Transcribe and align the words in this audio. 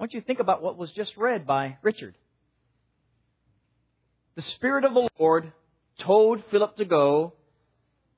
Want 0.00 0.14
you 0.14 0.20
to 0.20 0.26
think 0.26 0.40
about 0.40 0.62
what 0.62 0.78
was 0.78 0.90
just 0.92 1.14
read 1.18 1.46
by 1.46 1.76
Richard. 1.82 2.14
The 4.34 4.40
Spirit 4.40 4.86
of 4.86 4.94
the 4.94 5.06
Lord 5.18 5.52
told 6.00 6.42
Philip 6.50 6.78
to 6.78 6.86
go, 6.86 7.34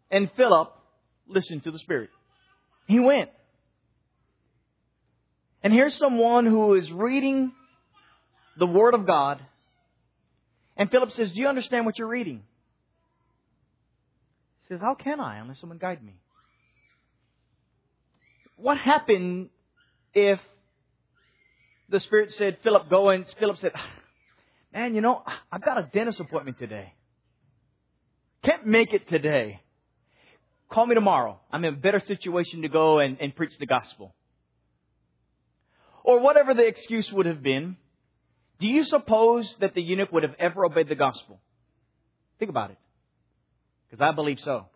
and 0.08 0.30
Philip 0.36 0.72
listened 1.26 1.64
to 1.64 1.72
the 1.72 1.80
Spirit. 1.80 2.10
He 2.86 3.00
went. 3.00 3.30
And 5.64 5.72
here's 5.72 5.96
someone 5.96 6.46
who 6.46 6.74
is 6.74 6.88
reading 6.92 7.50
the 8.56 8.66
Word 8.66 8.94
of 8.94 9.04
God, 9.04 9.44
and 10.76 10.88
Philip 10.88 11.10
says, 11.10 11.32
Do 11.32 11.40
you 11.40 11.48
understand 11.48 11.84
what 11.84 11.98
you're 11.98 12.06
reading? 12.06 12.42
He 14.62 14.74
says, 14.74 14.80
How 14.80 14.94
can 14.94 15.18
I 15.18 15.38
unless 15.38 15.58
someone 15.58 15.78
guide 15.78 16.00
me? 16.00 16.14
What 18.56 18.78
happened 18.78 19.48
if 20.14 20.38
the 21.88 22.00
Spirit 22.00 22.32
said, 22.32 22.58
Philip, 22.62 22.88
go, 22.88 23.10
and 23.10 23.26
Philip 23.38 23.58
said, 23.58 23.72
Man, 24.72 24.94
you 24.94 25.00
know, 25.00 25.22
I've 25.50 25.62
got 25.62 25.78
a 25.78 25.88
dentist 25.92 26.20
appointment 26.20 26.58
today. 26.58 26.94
Can't 28.44 28.66
make 28.66 28.92
it 28.92 29.08
today. 29.08 29.60
Call 30.70 30.86
me 30.86 30.94
tomorrow. 30.94 31.38
I'm 31.50 31.64
in 31.64 31.74
a 31.74 31.76
better 31.76 32.00
situation 32.06 32.62
to 32.62 32.68
go 32.68 32.98
and, 32.98 33.18
and 33.20 33.36
preach 33.36 33.52
the 33.60 33.66
gospel. 33.66 34.14
Or 36.02 36.20
whatever 36.20 36.54
the 36.54 36.66
excuse 36.66 37.10
would 37.12 37.26
have 37.26 37.42
been. 37.42 37.76
Do 38.58 38.66
you 38.66 38.84
suppose 38.84 39.54
that 39.60 39.74
the 39.74 39.82
eunuch 39.82 40.10
would 40.12 40.22
have 40.22 40.34
ever 40.38 40.64
obeyed 40.64 40.88
the 40.88 40.94
gospel? 40.94 41.40
Think 42.38 42.50
about 42.50 42.70
it. 42.70 42.78
Because 43.90 44.02
I 44.02 44.12
believe 44.12 44.38
so. 44.40 44.66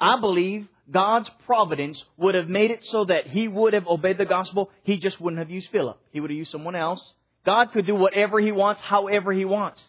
I 0.00 0.18
believe 0.18 0.66
God's 0.90 1.30
providence 1.46 2.02
would 2.16 2.34
have 2.34 2.48
made 2.48 2.70
it 2.70 2.80
so 2.86 3.04
that 3.04 3.26
he 3.26 3.48
would 3.48 3.74
have 3.74 3.86
obeyed 3.86 4.18
the 4.18 4.24
gospel. 4.24 4.70
He 4.82 4.96
just 4.96 5.20
wouldn't 5.20 5.38
have 5.38 5.50
used 5.50 5.68
Philip. 5.70 6.00
He 6.10 6.20
would 6.20 6.30
have 6.30 6.36
used 6.36 6.50
someone 6.50 6.74
else. 6.74 7.02
God 7.44 7.72
could 7.72 7.86
do 7.86 7.94
whatever 7.94 8.40
he 8.40 8.52
wants, 8.52 8.80
however 8.82 9.32
he 9.32 9.44
wants. 9.44 9.80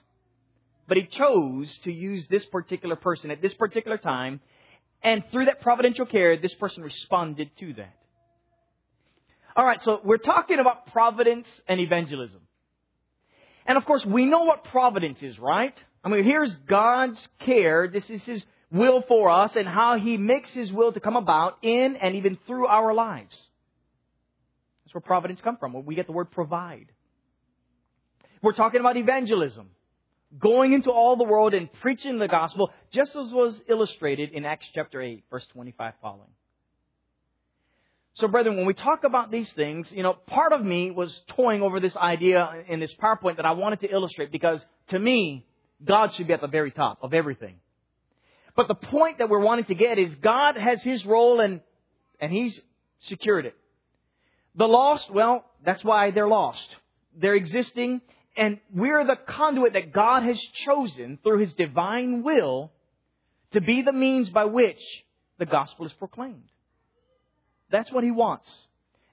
But 0.88 0.98
he 0.98 1.04
chose 1.04 1.76
to 1.84 1.92
use 1.92 2.28
this 2.30 2.46
particular 2.46 2.96
person 2.96 3.32
at 3.32 3.42
this 3.42 3.54
particular 3.54 3.98
time. 3.98 4.42
And 5.02 5.24
through 5.32 5.46
that 5.46 5.62
providential 5.62 6.06
care, 6.06 6.38
this 6.38 6.54
person 6.56 6.84
responded 6.84 7.50
to 7.60 7.74
that. 7.76 7.96
Alright, 9.58 9.84
so 9.84 10.00
we're 10.04 10.18
talking 10.18 10.60
about 10.60 10.88
providence 10.88 11.48
and 11.68 11.80
evangelism. 11.80 12.42
And 13.66 13.78
of 13.78 13.86
course, 13.86 14.06
we 14.06 14.26
know 14.26 14.44
what 14.44 14.66
providence 14.66 15.20
is, 15.22 15.40
right? 15.40 15.74
I 16.04 16.10
mean, 16.10 16.24
here's 16.24 16.54
God's 16.68 17.28
care. 17.46 17.88
This 17.88 18.10
is 18.10 18.22
His 18.24 18.44
will 18.72 19.04
for 19.08 19.30
us 19.30 19.52
and 19.56 19.68
how 19.68 20.00
He 20.00 20.18
makes 20.18 20.50
His 20.52 20.72
will 20.72 20.94
to 20.94 21.00
come 21.00 21.16
about 21.16 21.58
in 21.62 21.96
and 22.02 22.16
even 22.16 22.38
through 22.48 22.68
our 22.68 22.94
lives. 22.94 23.38
That's 24.86 24.96
where 24.96 25.02
providence 25.02 25.42
comes 25.42 25.60
from, 25.60 25.74
where 25.74 25.84
we 25.84 25.96
get 25.96 26.08
the 26.08 26.14
word 26.14 26.32
provide. 26.32 26.88
We're 28.42 28.54
talking 28.54 28.80
about 28.80 28.98
evangelism. 28.98 29.70
Going 30.40 30.72
into 30.72 30.92
all 30.92 31.18
the 31.18 31.26
world 31.26 31.54
and 31.54 31.72
preaching 31.82 32.18
the 32.18 32.28
gospel, 32.28 32.72
just 32.94 33.14
as 33.16 33.32
was 33.32 33.60
illustrated 33.68 34.32
in 34.32 34.46
Acts 34.46 34.66
chapter 34.74 35.02
8, 35.02 35.26
verse 35.30 35.46
25 35.52 35.94
following. 36.02 36.30
So, 38.16 38.28
brethren, 38.28 38.58
when 38.58 38.66
we 38.66 38.74
talk 38.74 39.04
about 39.04 39.32
these 39.32 39.50
things, 39.56 39.88
you 39.92 40.04
know, 40.04 40.14
part 40.14 40.54
of 40.54 40.64
me 40.64 40.92
was 40.92 41.18
toying 41.36 41.62
over 41.62 41.80
this 41.80 41.96
idea 41.96 42.64
in 42.68 42.80
this 42.80 42.94
PowerPoint 43.02 43.38
that 43.38 43.46
I 43.46 43.52
wanted 43.52 43.82
to 43.82 43.92
illustrate 43.92 44.32
because 44.32 44.64
to 44.90 45.00
me, 45.00 45.46
God 45.84 46.14
should 46.16 46.28
be 46.28 46.34
at 46.34 46.42
the 46.42 46.48
very 46.48 46.72
top 46.72 47.00
of 47.02 47.14
everything. 47.14 47.56
But 48.56 48.68
the 48.68 48.76
point 48.76 49.20
that 49.20 49.30
we're 49.30 49.40
wanting 49.40 49.66
to 49.66 49.76
get 49.76 49.98
is 49.98 50.14
God 50.16 50.56
has 50.56 50.82
His 50.82 51.06
role 51.06 51.40
and, 51.40 51.62
and 52.20 52.32
He's 52.32 52.60
secured 53.02 53.46
it. 53.46 53.56
The 54.56 54.66
lost, 54.66 55.10
well, 55.12 55.46
that's 55.66 55.84
why 55.84 56.12
they're 56.12 56.28
lost. 56.28 56.68
They're 57.16 57.36
existing 57.36 58.02
and 58.36 58.60
we're 58.74 59.06
the 59.06 59.18
conduit 59.28 59.74
that 59.74 59.92
God 59.92 60.24
has 60.24 60.40
chosen 60.66 61.20
through 61.24 61.40
His 61.40 61.54
divine 61.54 62.24
will 62.24 62.72
to 63.52 63.62
be 63.62 63.82
the 63.82 63.92
means 63.92 64.30
by 64.30 64.46
which 64.46 64.80
the 65.38 65.46
gospel 65.46 65.86
is 65.86 65.94
proclaimed. 65.94 66.50
That's 67.70 67.92
what 67.92 68.04
He 68.04 68.12
wants. 68.12 68.50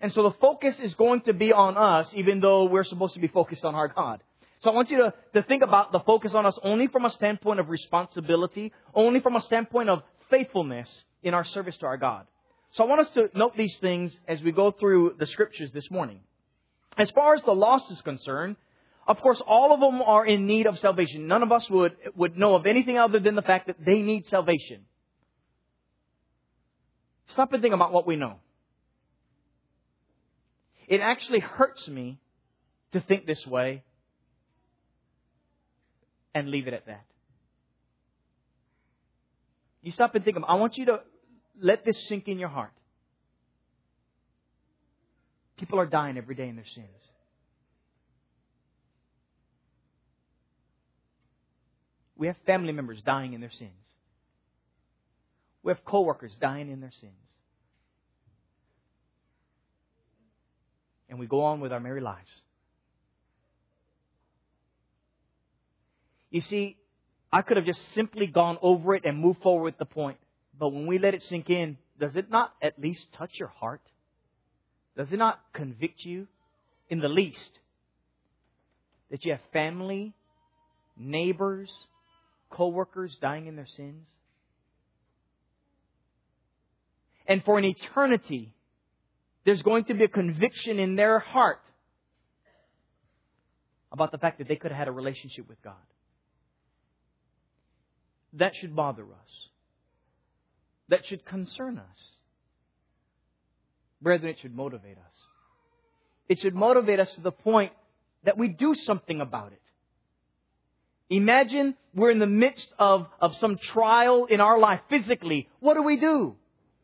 And 0.00 0.12
so 0.12 0.22
the 0.22 0.36
focus 0.40 0.76
is 0.80 0.94
going 0.94 1.22
to 1.22 1.32
be 1.32 1.52
on 1.52 1.76
us, 1.76 2.08
even 2.14 2.40
though 2.40 2.64
we're 2.64 2.84
supposed 2.84 3.14
to 3.14 3.20
be 3.20 3.26
focused 3.26 3.64
on 3.64 3.74
our 3.74 3.88
God. 3.88 4.22
So 4.60 4.70
I 4.70 4.74
want 4.74 4.90
you 4.90 4.98
to, 4.98 5.14
to 5.34 5.42
think 5.44 5.62
about 5.62 5.92
the 5.92 6.00
focus 6.00 6.32
on 6.34 6.44
us 6.44 6.58
only 6.62 6.88
from 6.88 7.04
a 7.04 7.10
standpoint 7.10 7.60
of 7.60 7.68
responsibility, 7.68 8.72
only 8.94 9.20
from 9.20 9.36
a 9.36 9.40
standpoint 9.42 9.88
of 9.88 10.02
faithfulness 10.30 10.88
in 11.22 11.34
our 11.34 11.44
service 11.44 11.76
to 11.78 11.86
our 11.86 11.96
God. 11.96 12.26
So 12.72 12.84
I 12.84 12.86
want 12.86 13.00
us 13.02 13.08
to 13.14 13.30
note 13.34 13.56
these 13.56 13.74
things 13.80 14.12
as 14.26 14.42
we 14.42 14.52
go 14.52 14.72
through 14.72 15.14
the 15.18 15.26
scriptures 15.26 15.70
this 15.72 15.90
morning. 15.90 16.20
As 16.96 17.10
far 17.12 17.34
as 17.34 17.42
the 17.42 17.52
lost 17.52 17.90
is 17.90 18.00
concerned, 18.02 18.56
of 19.06 19.20
course, 19.20 19.40
all 19.46 19.72
of 19.72 19.80
them 19.80 20.02
are 20.02 20.26
in 20.26 20.46
need 20.46 20.66
of 20.66 20.78
salvation. 20.78 21.28
None 21.28 21.42
of 21.42 21.50
us 21.50 21.64
would, 21.70 21.96
would 22.14 22.36
know 22.36 22.54
of 22.56 22.66
anything 22.66 22.98
other 22.98 23.20
than 23.20 23.36
the 23.36 23.42
fact 23.42 23.68
that 23.68 23.76
they 23.84 24.02
need 24.02 24.26
salvation. 24.26 24.82
Stop 27.32 27.52
and 27.52 27.62
think 27.62 27.74
about 27.74 27.92
what 27.92 28.06
we 28.06 28.16
know. 28.16 28.36
It 30.88 31.00
actually 31.00 31.40
hurts 31.40 31.86
me 31.88 32.18
to 32.92 33.00
think 33.00 33.26
this 33.26 33.46
way 33.46 33.82
and 36.34 36.50
leave 36.50 36.68
it 36.68 36.74
at 36.74 36.86
that. 36.86 37.04
You 39.82 39.92
stop 39.92 40.14
and 40.14 40.24
think 40.24 40.36
about 40.36 40.50
I 40.50 40.54
want 40.54 40.76
you 40.76 40.86
to 40.86 41.00
let 41.60 41.84
this 41.84 41.98
sink 42.08 42.28
in 42.28 42.38
your 42.38 42.48
heart. 42.48 42.72
People 45.56 45.80
are 45.80 45.86
dying 45.86 46.16
every 46.16 46.34
day 46.34 46.48
in 46.48 46.56
their 46.56 46.66
sins. 46.74 46.86
We 52.16 52.26
have 52.26 52.36
family 52.46 52.72
members 52.72 53.00
dying 53.02 53.32
in 53.32 53.40
their 53.40 53.50
sins. 53.50 53.70
We 55.62 55.70
have 55.70 55.84
coworkers 55.84 56.32
dying 56.40 56.70
in 56.70 56.80
their 56.80 56.92
sins. 57.00 57.12
And 61.08 61.18
we 61.18 61.26
go 61.26 61.42
on 61.44 61.60
with 61.60 61.72
our 61.72 61.80
merry 61.80 62.00
lives. 62.00 62.28
You 66.30 66.40
see, 66.42 66.76
I 67.32 67.42
could 67.42 67.56
have 67.56 67.66
just 67.66 67.80
simply 67.94 68.26
gone 68.26 68.58
over 68.62 68.94
it 68.94 69.04
and 69.04 69.18
moved 69.18 69.42
forward 69.42 69.64
with 69.64 69.78
the 69.78 69.84
point. 69.84 70.18
But 70.58 70.70
when 70.70 70.86
we 70.86 70.98
let 70.98 71.14
it 71.14 71.22
sink 71.22 71.50
in, 71.50 71.76
does 72.00 72.16
it 72.16 72.30
not 72.30 72.52
at 72.62 72.78
least 72.78 73.06
touch 73.12 73.32
your 73.34 73.48
heart? 73.48 73.82
Does 74.96 75.08
it 75.12 75.16
not 75.16 75.40
convict 75.52 76.04
you 76.04 76.26
in 76.88 77.00
the 77.00 77.08
least 77.08 77.50
that 79.10 79.24
you 79.24 79.32
have 79.32 79.40
family, 79.52 80.14
neighbors, 80.96 81.70
co-workers 82.50 83.16
dying 83.20 83.46
in 83.46 83.56
their 83.56 83.68
sins? 83.76 84.06
And 87.26 87.44
for 87.44 87.58
an 87.58 87.64
eternity, 87.64 88.54
there's 89.44 89.62
going 89.62 89.84
to 89.84 89.94
be 89.94 90.04
a 90.04 90.08
conviction 90.08 90.78
in 90.78 90.96
their 90.96 91.18
heart 91.18 91.60
about 93.92 94.12
the 94.12 94.18
fact 94.18 94.38
that 94.38 94.48
they 94.48 94.56
could 94.56 94.70
have 94.70 94.78
had 94.78 94.88
a 94.88 94.92
relationship 94.92 95.48
with 95.48 95.60
God. 95.62 95.74
That 98.34 98.54
should 98.56 98.74
bother 98.74 99.04
us. 99.04 99.48
That 100.88 101.06
should 101.06 101.24
concern 101.24 101.78
us. 101.78 101.98
Brethren, 104.00 104.30
it 104.30 104.38
should 104.40 104.54
motivate 104.54 104.96
us. 104.96 105.14
It 106.28 106.40
should 106.40 106.54
motivate 106.54 107.00
us 107.00 107.12
to 107.14 107.20
the 107.20 107.32
point 107.32 107.72
that 108.24 108.36
we 108.36 108.48
do 108.48 108.74
something 108.74 109.20
about 109.20 109.52
it. 109.52 109.60
Imagine 111.10 111.74
we're 111.94 112.10
in 112.10 112.18
the 112.18 112.26
midst 112.26 112.66
of, 112.78 113.06
of 113.20 113.34
some 113.36 113.56
trial 113.56 114.26
in 114.26 114.40
our 114.40 114.58
life 114.58 114.80
physically. 114.90 115.48
What 115.60 115.74
do 115.74 115.82
we 115.82 115.96
do? 115.98 116.36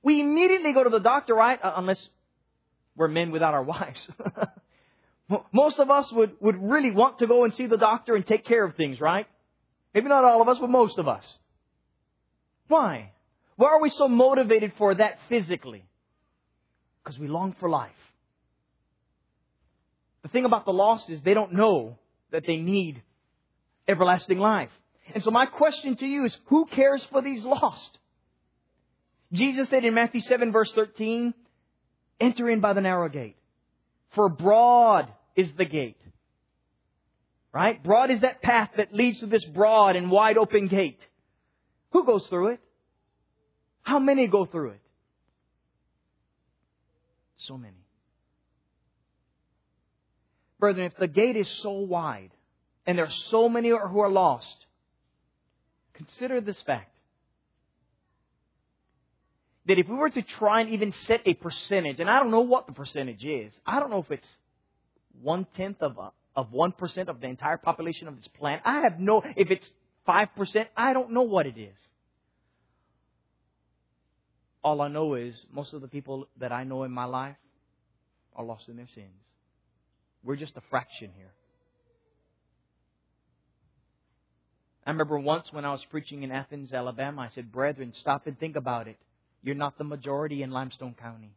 We 0.03 0.21
immediately 0.21 0.72
go 0.72 0.82
to 0.82 0.91
the 0.91 0.99
doctor, 0.99 1.34
right? 1.34 1.62
Uh, 1.62 1.75
unless 1.76 2.09
we're 2.97 3.09
men 3.09 3.31
without 3.31 3.55
our 3.55 3.62
wives. 3.75 4.00
Most 5.52 5.79
of 5.79 5.90
us 5.90 6.11
would, 6.12 6.32
would 6.40 6.56
really 6.62 6.90
want 6.90 7.19
to 7.19 7.26
go 7.26 7.44
and 7.44 7.55
see 7.55 7.67
the 7.67 7.76
doctor 7.76 8.14
and 8.14 8.26
take 8.26 8.44
care 8.44 8.64
of 8.64 8.76
things, 8.76 9.00
right? 9.00 9.26
Maybe 9.94 10.08
not 10.08 10.25
all 10.25 10.43
of 10.43 10.49
us, 10.49 10.58
but 10.61 10.69
most 10.69 10.99
of 10.99 11.06
us. 11.06 11.25
Why? 12.67 13.12
Why 13.56 13.69
are 13.69 13.81
we 13.81 13.91
so 13.91 14.08
motivated 14.08 14.73
for 14.76 14.94
that 14.94 15.19
physically? 15.29 15.85
Because 17.02 17.19
we 17.19 17.29
long 17.29 17.55
for 17.61 17.70
life. 17.70 17.93
The 20.23 20.29
thing 20.29 20.44
about 20.44 20.64
the 20.64 20.73
lost 20.73 21.08
is 21.11 21.20
they 21.20 21.35
don't 21.35 21.52
know 21.52 21.99
that 22.32 22.43
they 22.46 22.56
need 22.56 23.02
everlasting 23.87 24.38
life. 24.38 24.70
And 25.14 25.23
so 25.23 25.31
my 25.31 25.46
question 25.46 25.97
to 25.97 26.06
you 26.06 26.25
is, 26.25 26.37
who 26.47 26.67
cares 26.67 27.05
for 27.12 27.23
these 27.23 27.44
lost? 27.44 27.99
Jesus 29.32 29.69
said 29.69 29.85
in 29.85 29.94
Matthew 29.94 30.23
7 30.23 30.50
verse 30.50 30.73
13, 30.75 31.35
enter 32.20 32.49
in 32.49 32.61
by 32.61 32.73
the 32.73 32.81
narrow 32.81 33.08
gate. 33.08 33.37
For 34.14 34.29
broad 34.29 35.08
is 35.37 35.50
the 35.58 35.64
gate 35.64 35.99
Right? 37.54 37.80
Broad 37.80 38.10
is 38.10 38.22
that 38.22 38.42
path 38.42 38.70
that 38.76 38.92
leads 38.92 39.20
to 39.20 39.26
this 39.26 39.44
broad 39.44 39.94
and 39.94 40.10
wide 40.10 40.36
open 40.36 40.66
gate. 40.66 40.98
Who 41.92 42.04
goes 42.04 42.26
through 42.26 42.48
it? 42.48 42.60
How 43.82 44.00
many 44.00 44.26
go 44.26 44.44
through 44.44 44.70
it? 44.70 44.80
So 47.36 47.56
many. 47.56 47.76
Brethren, 50.58 50.86
if 50.86 50.96
the 50.96 51.06
gate 51.06 51.36
is 51.36 51.48
so 51.62 51.70
wide 51.70 52.32
and 52.86 52.98
there 52.98 53.04
are 53.04 53.12
so 53.30 53.48
many 53.48 53.68
who 53.68 53.76
are 53.76 54.10
lost, 54.10 54.66
consider 55.92 56.40
this 56.40 56.60
fact. 56.62 56.90
That 59.66 59.78
if 59.78 59.88
we 59.88 59.94
were 59.94 60.10
to 60.10 60.22
try 60.22 60.60
and 60.60 60.70
even 60.70 60.92
set 61.06 61.20
a 61.24 61.34
percentage, 61.34 62.00
and 62.00 62.10
I 62.10 62.18
don't 62.18 62.32
know 62.32 62.40
what 62.40 62.66
the 62.66 62.72
percentage 62.72 63.24
is, 63.24 63.52
I 63.64 63.78
don't 63.78 63.90
know 63.90 64.00
if 64.00 64.10
it's 64.10 64.26
one 65.22 65.46
tenth 65.56 65.80
of 65.80 65.96
a, 65.98 66.10
of 66.36 66.52
one 66.52 66.72
percent 66.72 67.08
of 67.08 67.20
the 67.20 67.26
entire 67.26 67.56
population 67.56 68.08
of 68.08 68.16
this 68.16 68.28
planet. 68.38 68.60
I 68.64 68.81
have 68.82 68.98
no 68.98 69.22
if 69.36 69.50
it's 69.50 69.66
five 70.06 70.28
percent, 70.36 70.69
I 70.76 70.92
don't 70.92 71.12
know 71.12 71.22
what 71.22 71.46
it 71.46 71.58
is. 71.58 71.76
All 74.62 74.81
I 74.81 74.88
know 74.88 75.14
is 75.14 75.34
most 75.52 75.75
of 75.75 75.82
the 75.82 75.88
people 75.88 76.26
that 76.40 76.50
I 76.50 76.64
know 76.64 76.84
in 76.84 76.90
my 76.90 77.04
life 77.04 77.36
are 78.34 78.44
lost 78.44 78.64
in 78.69 78.76
their 78.76 78.88
sins. 78.94 79.08
We're 80.25 80.36
just 80.36 80.56
a 80.56 80.62
fraction 80.70 81.10
here. 81.16 81.32
I 84.87 84.90
remember 84.90 85.19
once 85.19 85.46
when 85.50 85.64
I 85.64 85.70
was 85.70 85.80
preaching 85.90 86.22
in 86.22 86.30
Athens, 86.30 86.72
Alabama, 86.72 87.22
I 87.22 87.34
said, 87.34 87.50
Brethren, 87.52 87.92
stop 88.00 88.26
and 88.26 88.38
think 88.38 88.56
about 88.56 88.87
it. 88.87 88.96
You're 89.42 89.54
not 89.54 89.78
the 89.78 89.84
majority 89.84 90.42
in 90.42 90.50
Limestone 90.50 90.94
County. 91.00 91.30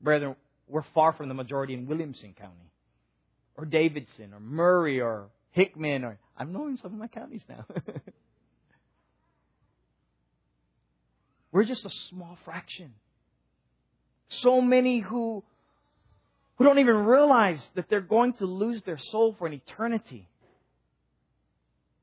Brethren, 0.00 0.36
we're 0.68 0.84
far 0.94 1.12
from 1.12 1.28
the 1.28 1.34
majority 1.34 1.74
in 1.74 1.86
Williamson 1.86 2.34
County, 2.38 2.70
or 3.60 3.64
Davidson, 3.66 4.32
or 4.32 4.40
Maury, 4.40 5.00
or 5.00 5.28
Hickman, 5.52 6.04
or 6.04 6.18
I'm 6.36 6.52
knowing 6.52 6.76
some 6.76 6.92
of 6.92 6.98
my 6.98 7.08
counties 7.08 7.42
now. 7.48 7.64
we're 11.52 11.64
just 11.64 11.84
a 11.84 11.90
small 12.08 12.38
fraction. 12.44 12.94
So 14.42 14.60
many 14.60 15.00
who 15.00 15.42
who 16.60 16.64
don't 16.64 16.78
even 16.78 16.94
realize 16.94 17.58
that 17.74 17.86
they're 17.88 18.02
going 18.02 18.34
to 18.34 18.44
lose 18.44 18.82
their 18.84 18.98
soul 19.10 19.34
for 19.38 19.46
an 19.46 19.54
eternity. 19.54 20.28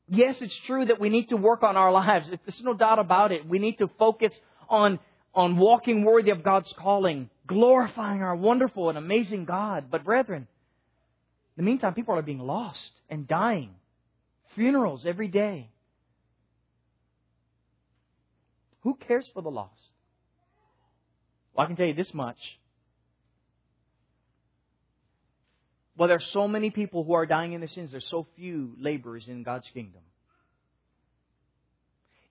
Yes, 0.09 0.35
it's 0.41 0.57
true 0.65 0.85
that 0.85 0.99
we 0.99 1.09
need 1.09 1.29
to 1.29 1.37
work 1.37 1.61
on 1.61 1.77
our 1.77 1.91
lives. 1.91 2.27
There's 2.27 2.61
no 2.63 2.73
doubt 2.73 2.97
about 2.97 3.31
it. 3.31 3.47
We 3.47 3.59
need 3.59 3.77
to 3.77 3.89
focus 3.99 4.31
on, 4.67 4.97
on 5.35 5.57
walking 5.57 6.03
worthy 6.03 6.31
of 6.31 6.43
God's 6.43 6.73
calling, 6.75 7.29
glorifying 7.45 8.23
our 8.23 8.35
wonderful 8.35 8.89
and 8.89 8.97
amazing 8.97 9.45
God. 9.45 9.91
But 9.91 10.03
brethren, 10.03 10.47
in 11.57 11.65
the 11.65 11.71
meantime, 11.71 11.95
people 11.95 12.13
are 12.13 12.21
being 12.21 12.39
lost 12.39 12.91
and 13.09 13.27
dying. 13.27 13.71
Funerals 14.53 15.05
every 15.07 15.27
day. 15.27 15.71
Who 18.81 18.95
cares 19.07 19.25
for 19.33 19.41
the 19.41 19.49
lost? 19.49 19.73
Well, 21.53 21.65
I 21.65 21.67
can 21.67 21.75
tell 21.75 21.87
you 21.87 21.95
this 21.95 22.13
much. 22.13 22.37
Well, 25.97 26.07
there's 26.07 26.27
so 26.31 26.47
many 26.47 26.69
people 26.69 27.03
who 27.03 27.13
are 27.13 27.25
dying 27.25 27.53
in 27.53 27.59
their 27.59 27.69
sins. 27.69 27.89
There's 27.89 28.05
so 28.11 28.27
few 28.35 28.73
laborers 28.79 29.25
in 29.27 29.41
God's 29.41 29.65
kingdom. 29.73 30.01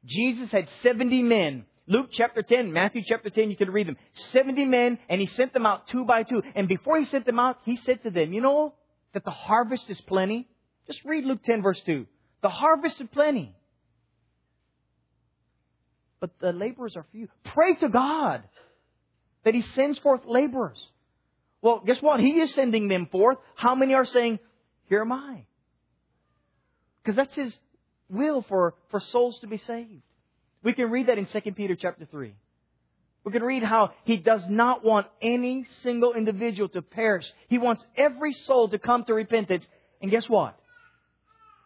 Jesus 0.04 0.52
had 0.52 0.68
70 0.84 1.22
men. 1.22 1.64
Luke 1.88 2.10
chapter 2.12 2.42
10, 2.42 2.72
Matthew 2.72 3.02
chapter 3.04 3.28
10, 3.28 3.50
you 3.50 3.56
can 3.56 3.70
read 3.70 3.88
them. 3.88 3.96
70 4.32 4.64
men, 4.66 4.98
and 5.08 5.20
he 5.20 5.26
sent 5.26 5.52
them 5.52 5.66
out 5.66 5.88
two 5.88 6.04
by 6.04 6.22
two. 6.22 6.42
And 6.54 6.68
before 6.68 7.00
he 7.00 7.06
sent 7.06 7.26
them 7.26 7.40
out, 7.40 7.58
he 7.64 7.76
said 7.84 8.04
to 8.04 8.10
them, 8.10 8.32
You 8.32 8.40
know 8.40 8.74
that 9.16 9.24
the 9.24 9.30
harvest 9.30 9.84
is 9.88 9.98
plenty? 10.02 10.46
Just 10.86 11.00
read 11.06 11.24
Luke 11.24 11.40
10, 11.46 11.62
verse 11.62 11.80
2. 11.86 12.04
The 12.42 12.50
harvest 12.50 13.00
is 13.00 13.08
plenty. 13.14 13.56
But 16.20 16.38
the 16.38 16.52
laborers 16.52 16.96
are 16.96 17.06
few. 17.12 17.28
Pray 17.42 17.76
to 17.76 17.88
God 17.88 18.42
that 19.42 19.54
he 19.54 19.62
sends 19.74 19.98
forth 20.00 20.20
laborers. 20.26 20.78
Well, 21.62 21.82
guess 21.86 21.96
what? 22.02 22.20
He 22.20 22.32
is 22.32 22.54
sending 22.54 22.88
them 22.88 23.08
forth. 23.10 23.38
How 23.54 23.74
many 23.74 23.94
are 23.94 24.04
saying, 24.04 24.38
Here 24.90 25.00
am 25.00 25.12
I? 25.12 25.46
Because 27.02 27.16
that's 27.16 27.34
His 27.34 27.54
will 28.10 28.44
for, 28.46 28.74
for 28.90 29.00
souls 29.00 29.38
to 29.40 29.46
be 29.46 29.56
saved. 29.56 30.02
We 30.62 30.74
can 30.74 30.90
read 30.90 31.06
that 31.06 31.16
in 31.16 31.26
2 31.26 31.52
Peter 31.52 31.74
chapter 31.74 32.04
3. 32.04 32.34
We 33.26 33.32
can 33.32 33.42
read 33.42 33.64
how 33.64 33.90
He 34.04 34.18
does 34.18 34.42
not 34.48 34.84
want 34.84 35.08
any 35.20 35.66
single 35.82 36.14
individual 36.14 36.68
to 36.70 36.80
perish. 36.80 37.24
He 37.48 37.58
wants 37.58 37.82
every 37.96 38.32
soul 38.32 38.68
to 38.68 38.78
come 38.78 39.02
to 39.04 39.14
repentance. 39.14 39.64
And 40.00 40.12
guess 40.12 40.28
what? 40.28 40.56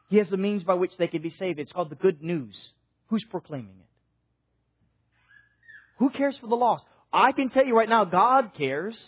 He 0.08 0.16
has 0.16 0.28
the 0.30 0.38
means 0.38 0.64
by 0.64 0.72
which 0.74 0.92
they 0.98 1.06
can 1.06 1.20
be 1.20 1.28
saved. 1.28 1.58
It's 1.58 1.70
called 1.70 1.90
the 1.90 1.96
good 1.96 2.22
news. 2.22 2.56
Who's 3.08 3.24
proclaiming 3.30 3.74
it? 3.78 3.86
Who 5.98 6.08
cares 6.08 6.34
for 6.40 6.46
the 6.46 6.56
lost? 6.56 6.84
I 7.12 7.32
can 7.32 7.50
tell 7.50 7.66
you 7.66 7.76
right 7.76 7.88
now, 7.88 8.06
God 8.06 8.52
cares. 8.56 8.98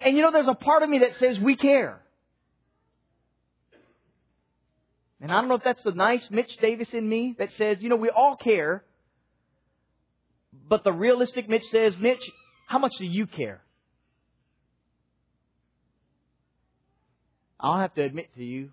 And 0.00 0.16
you 0.16 0.22
know, 0.22 0.30
there's 0.30 0.46
a 0.46 0.54
part 0.54 0.84
of 0.84 0.88
me 0.88 1.00
that 1.00 1.18
says 1.18 1.36
we 1.42 1.56
care. 1.56 2.00
And 5.20 5.32
I 5.32 5.40
don't 5.40 5.48
know 5.48 5.56
if 5.56 5.64
that's 5.64 5.82
the 5.82 5.90
nice 5.90 6.22
Mitch 6.30 6.56
Davis 6.62 6.88
in 6.92 7.08
me 7.08 7.34
that 7.40 7.48
says, 7.58 7.78
you 7.80 7.88
know, 7.88 7.96
we 7.96 8.08
all 8.08 8.36
care. 8.36 8.84
But 10.68 10.84
the 10.84 10.92
realistic 10.92 11.48
Mitch 11.48 11.64
says, 11.70 11.94
Mitch, 11.98 12.22
how 12.66 12.78
much 12.78 12.92
do 12.98 13.06
you 13.06 13.26
care? 13.26 13.62
I'll 17.58 17.80
have 17.80 17.94
to 17.94 18.02
admit 18.02 18.34
to 18.36 18.44
you, 18.44 18.70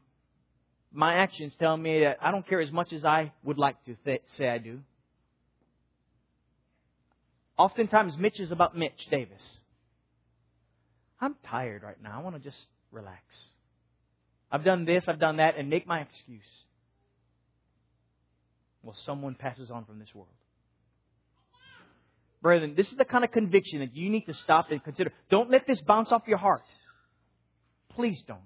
my 0.91 1.15
actions 1.15 1.53
tell 1.57 1.75
me 1.75 2.01
that 2.01 2.17
I 2.21 2.31
don't 2.31 2.47
care 2.47 2.61
as 2.61 2.71
much 2.71 2.93
as 2.93 3.03
I 3.03 3.31
would 3.43 3.57
like 3.57 3.83
to 3.85 3.95
th- 4.05 4.21
say 4.37 4.47
I 4.49 4.57
do. 4.57 4.79
Oftentimes, 7.57 8.15
Mitch 8.17 8.39
is 8.39 8.51
about 8.51 8.77
Mitch 8.77 9.07
Davis. 9.09 9.41
I'm 11.19 11.35
tired 11.49 11.83
right 11.83 12.01
now. 12.01 12.19
I 12.19 12.23
want 12.23 12.35
to 12.35 12.41
just 12.41 12.65
relax. 12.91 13.23
I've 14.51 14.63
done 14.63 14.85
this, 14.85 15.03
I've 15.07 15.19
done 15.19 15.37
that, 15.37 15.57
and 15.57 15.69
make 15.69 15.87
my 15.87 16.01
excuse. 16.01 16.41
Well, 18.83 18.95
someone 19.05 19.35
passes 19.35 19.71
on 19.71 19.85
from 19.85 19.99
this 19.99 20.13
world. 20.13 20.29
Brethren, 22.45 22.75
this 22.77 22.85
is 22.89 22.97
the 22.99 23.05
kind 23.05 23.23
of 23.23 23.31
conviction 23.31 23.79
that 23.79 23.95
you 23.95 24.07
need 24.07 24.27
to 24.27 24.33
stop 24.35 24.67
and 24.69 24.83
consider. 24.83 25.11
Don't 25.31 25.49
let 25.49 25.65
this 25.65 25.81
bounce 25.81 26.11
off 26.11 26.21
your 26.27 26.37
heart. 26.37 26.61
Please 27.95 28.21
don't. 28.27 28.37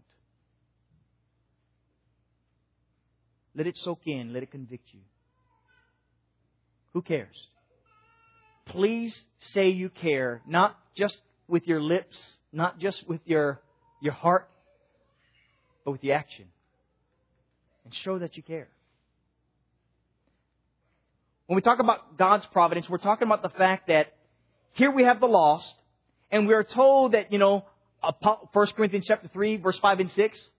Let 3.53 3.67
it 3.67 3.75
soak 3.83 3.99
in. 4.05 4.31
Let 4.31 4.43
it 4.43 4.51
convict 4.51 4.85
you. 4.93 5.01
Who 6.93 7.01
cares? 7.01 7.35
Please 8.67 9.13
say 9.53 9.67
you 9.67 9.89
care, 9.89 10.43
not 10.47 10.77
just 10.95 11.17
with 11.49 11.63
your 11.67 11.81
lips, 11.81 12.17
not 12.53 12.79
just 12.79 13.03
with 13.05 13.19
your, 13.25 13.59
your 14.01 14.13
heart, 14.13 14.47
but 15.83 15.91
with 15.91 15.99
the 15.99 16.13
action. 16.13 16.45
And 17.83 17.93
show 18.05 18.19
that 18.19 18.37
you 18.37 18.43
care. 18.43 18.69
When 21.49 21.55
we 21.55 21.63
talk 21.63 21.79
about 21.79 22.15
God's 22.15 22.45
providence, 22.53 22.87
we're 22.87 22.99
talking 22.99 23.27
about 23.27 23.41
the 23.41 23.49
fact 23.49 23.87
that 23.87 24.13
here 24.73 24.91
we 24.91 25.05
have 25.05 25.19
the 25.19 25.25
lost, 25.25 25.65
and 26.29 26.47
we 26.47 26.53
are 26.53 26.63
told 26.63 27.13
that, 27.13 27.31
you 27.31 27.39
know, 27.39 27.65
1 28.53 28.67
Corinthians 28.77 29.05
chapter 29.07 29.27
3, 29.33 29.57
verse 29.57 29.79
5 29.79 29.99
and 29.99 30.11
6, 30.11 30.49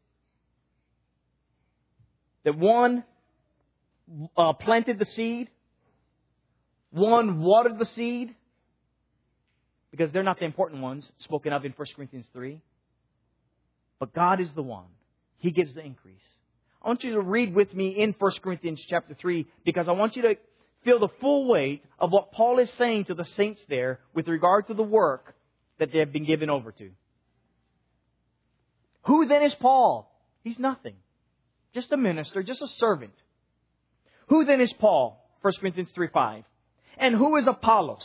that 2.44 2.58
one 2.58 3.04
uh, 4.36 4.52
planted 4.54 4.98
the 4.98 5.04
seed, 5.04 5.48
one 6.90 7.38
watered 7.38 7.78
the 7.78 7.86
seed, 7.86 8.34
because 9.92 10.10
they're 10.10 10.24
not 10.24 10.40
the 10.40 10.44
important 10.44 10.82
ones 10.82 11.08
spoken 11.20 11.52
of 11.52 11.64
in 11.64 11.70
1 11.70 11.86
Corinthians 11.94 12.26
3. 12.32 12.60
But 14.00 14.12
God 14.12 14.40
is 14.40 14.48
the 14.56 14.62
one. 14.62 14.86
He 15.38 15.52
gives 15.52 15.72
the 15.72 15.84
increase. 15.84 16.16
I 16.82 16.88
want 16.88 17.04
you 17.04 17.12
to 17.12 17.20
read 17.20 17.54
with 17.54 17.72
me 17.74 17.90
in 17.90 18.12
1 18.18 18.32
Corinthians 18.42 18.84
chapter 18.88 19.14
3 19.14 19.46
because 19.64 19.86
I 19.86 19.92
want 19.92 20.16
you 20.16 20.22
to 20.22 20.34
feel 20.84 20.98
the 20.98 21.08
full 21.20 21.46
weight 21.46 21.84
of 21.98 22.10
what 22.10 22.32
Paul 22.32 22.58
is 22.58 22.70
saying 22.78 23.06
to 23.06 23.14
the 23.14 23.26
saints 23.36 23.60
there 23.68 24.00
with 24.14 24.28
regard 24.28 24.66
to 24.66 24.74
the 24.74 24.82
work 24.82 25.34
that 25.78 25.92
they 25.92 25.98
have 25.98 26.12
been 26.12 26.24
given 26.24 26.50
over 26.50 26.72
to. 26.72 26.90
Who 29.02 29.26
then 29.26 29.42
is 29.42 29.54
Paul? 29.54 30.10
He's 30.42 30.58
nothing. 30.58 30.94
Just 31.74 31.92
a 31.92 31.96
minister, 31.96 32.42
just 32.42 32.62
a 32.62 32.68
servant. 32.78 33.14
Who 34.28 34.44
then 34.44 34.60
is 34.60 34.72
Paul? 34.74 35.24
1 35.42 35.54
Corinthians 35.60 35.88
3 35.94 36.08
5. 36.12 36.44
And 36.98 37.14
who 37.14 37.36
is 37.36 37.46
Apollos? 37.46 38.04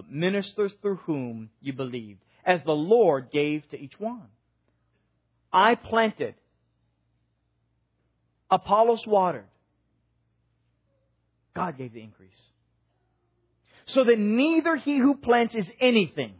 but 0.00 0.10
ministers 0.10 0.72
through 0.80 0.96
whom 1.04 1.50
you 1.60 1.74
believed, 1.74 2.20
as 2.42 2.60
the 2.64 2.72
Lord 2.72 3.30
gave 3.30 3.68
to 3.68 3.78
each 3.78 4.00
one. 4.00 4.28
I 5.52 5.74
planted, 5.74 6.36
Apollos 8.50 9.06
watered, 9.06 9.46
God 11.54 11.78
gave 11.78 11.92
the 11.92 12.02
increase. 12.02 12.30
So 13.86 14.04
that 14.04 14.18
neither 14.18 14.76
he 14.76 14.98
who 14.98 15.16
plants 15.16 15.54
is 15.54 15.66
anything, 15.80 16.34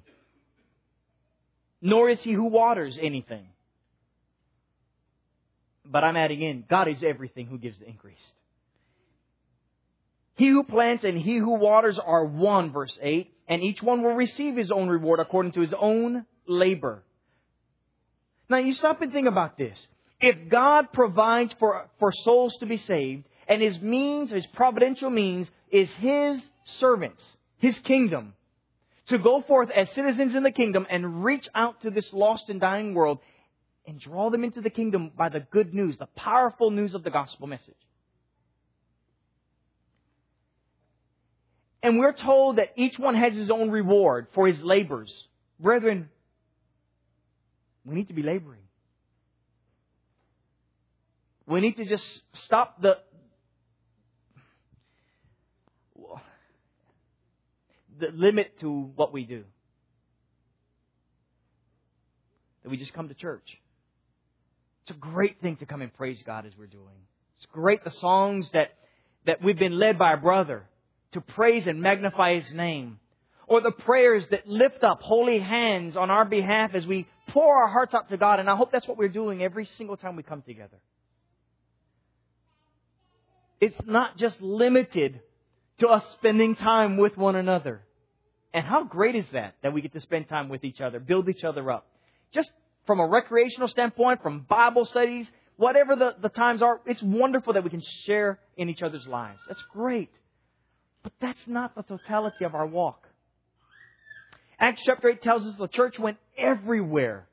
nor 1.80 2.08
is 2.10 2.20
he 2.20 2.32
who 2.32 2.44
waters 2.44 2.98
anything. 3.00 3.46
But 5.84 6.04
I'm 6.04 6.16
adding 6.16 6.40
in, 6.40 6.64
God 6.68 6.88
is 6.88 7.02
everything 7.02 7.46
who 7.46 7.58
gives 7.58 7.78
the 7.78 7.88
increase. 7.88 8.16
He 10.36 10.48
who 10.48 10.62
plants 10.62 11.04
and 11.04 11.18
he 11.18 11.36
who 11.36 11.54
waters 11.56 11.98
are 12.02 12.24
one, 12.24 12.72
verse 12.72 12.96
8, 13.02 13.30
and 13.48 13.62
each 13.62 13.82
one 13.82 14.02
will 14.02 14.14
receive 14.14 14.56
his 14.56 14.70
own 14.70 14.88
reward 14.88 15.20
according 15.20 15.52
to 15.52 15.60
his 15.60 15.74
own 15.78 16.24
labor. 16.46 17.02
Now 18.48 18.58
you 18.58 18.72
stop 18.72 19.02
and 19.02 19.12
think 19.12 19.28
about 19.28 19.58
this. 19.58 19.76
If 20.20 20.50
God 20.50 20.92
provides 20.92 21.52
for, 21.58 21.88
for 21.98 22.12
souls 22.12 22.54
to 22.60 22.66
be 22.66 22.76
saved, 22.76 23.24
and 23.48 23.62
his 23.62 23.80
means, 23.80 24.30
his 24.30 24.46
providential 24.46 25.10
means, 25.10 25.48
is 25.70 25.88
his 25.98 26.40
servants, 26.78 27.22
his 27.58 27.74
kingdom, 27.84 28.34
to 29.08 29.18
go 29.18 29.42
forth 29.42 29.70
as 29.70 29.88
citizens 29.94 30.34
in 30.34 30.42
the 30.42 30.52
kingdom 30.52 30.86
and 30.88 31.24
reach 31.24 31.48
out 31.54 31.80
to 31.82 31.90
this 31.90 32.08
lost 32.12 32.48
and 32.48 32.60
dying 32.60 32.94
world 32.94 33.18
and 33.86 33.98
draw 33.98 34.30
them 34.30 34.44
into 34.44 34.60
the 34.60 34.70
kingdom 34.70 35.10
by 35.16 35.28
the 35.28 35.40
good 35.40 35.74
news, 35.74 35.96
the 35.98 36.06
powerful 36.06 36.70
news 36.70 36.94
of 36.94 37.02
the 37.02 37.10
gospel 37.10 37.46
message. 37.46 37.74
And 41.82 41.98
we're 41.98 42.12
told 42.12 42.56
that 42.56 42.72
each 42.76 42.98
one 42.98 43.14
has 43.14 43.32
his 43.32 43.50
own 43.50 43.70
reward 43.70 44.26
for 44.34 44.46
his 44.46 44.60
labors. 44.60 45.12
Brethren, 45.58 46.10
we 47.84 47.94
need 47.94 48.08
to 48.08 48.14
be 48.14 48.22
laboring. 48.22 48.60
We 51.50 51.60
need 51.60 51.78
to 51.78 51.84
just 51.84 52.06
stop 52.32 52.80
the 52.80 52.98
the 57.98 58.08
limit 58.14 58.58
to 58.60 58.92
what 58.94 59.12
we 59.12 59.24
do. 59.24 59.44
That 62.62 62.70
we 62.70 62.76
just 62.76 62.94
come 62.94 63.08
to 63.08 63.14
church. 63.14 63.58
It's 64.82 64.96
a 64.96 65.00
great 65.00 65.40
thing 65.42 65.56
to 65.56 65.66
come 65.66 65.82
and 65.82 65.92
praise 65.92 66.22
God 66.24 66.46
as 66.46 66.52
we're 66.56 66.66
doing. 66.66 66.96
It's 67.36 67.46
great 67.52 67.84
the 67.84 67.90
songs 67.90 68.48
that, 68.52 68.70
that 69.26 69.42
we've 69.42 69.58
been 69.58 69.78
led 69.78 69.98
by 69.98 70.14
a 70.14 70.16
brother 70.16 70.64
to 71.12 71.20
praise 71.20 71.64
and 71.66 71.82
magnify 71.82 72.40
His 72.40 72.50
name. 72.52 73.00
Or 73.48 73.60
the 73.60 73.72
prayers 73.72 74.24
that 74.30 74.46
lift 74.46 74.84
up 74.84 75.00
holy 75.02 75.40
hands 75.40 75.96
on 75.96 76.10
our 76.10 76.24
behalf 76.24 76.70
as 76.74 76.86
we 76.86 77.08
pour 77.28 77.62
our 77.62 77.68
hearts 77.68 77.92
out 77.92 78.08
to 78.10 78.16
God. 78.16 78.38
And 78.38 78.48
I 78.48 78.56
hope 78.56 78.70
that's 78.70 78.86
what 78.86 78.96
we're 78.96 79.08
doing 79.08 79.42
every 79.42 79.68
single 79.76 79.96
time 79.96 80.16
we 80.16 80.22
come 80.22 80.42
together. 80.42 80.78
It's 83.60 83.76
not 83.86 84.16
just 84.16 84.40
limited 84.40 85.20
to 85.80 85.88
us 85.88 86.02
spending 86.18 86.56
time 86.56 86.96
with 86.96 87.16
one 87.16 87.36
another. 87.36 87.82
And 88.52 88.64
how 88.64 88.84
great 88.84 89.14
is 89.14 89.26
that, 89.32 89.54
that 89.62 89.72
we 89.72 89.80
get 89.80 89.92
to 89.92 90.00
spend 90.00 90.28
time 90.28 90.48
with 90.48 90.64
each 90.64 90.80
other, 90.80 90.98
build 90.98 91.28
each 91.28 91.44
other 91.44 91.70
up. 91.70 91.86
Just 92.34 92.50
from 92.86 93.00
a 93.00 93.06
recreational 93.06 93.68
standpoint, 93.68 94.22
from 94.22 94.46
Bible 94.48 94.84
studies, 94.84 95.26
whatever 95.56 95.94
the, 95.94 96.14
the 96.20 96.28
times 96.30 96.62
are, 96.62 96.80
it's 96.86 97.02
wonderful 97.02 97.52
that 97.52 97.62
we 97.62 97.70
can 97.70 97.82
share 98.06 98.38
in 98.56 98.68
each 98.68 98.82
other's 98.82 99.06
lives. 99.06 99.40
That's 99.46 99.62
great. 99.72 100.10
But 101.02 101.12
that's 101.20 101.38
not 101.46 101.74
the 101.74 101.82
totality 101.82 102.44
of 102.44 102.54
our 102.54 102.66
walk. 102.66 103.06
Acts 104.58 104.82
chapter 104.84 105.08
8 105.08 105.22
tells 105.22 105.42
us 105.42 105.54
the 105.58 105.68
church 105.68 105.98
went 105.98 106.18
everywhere 106.36 107.26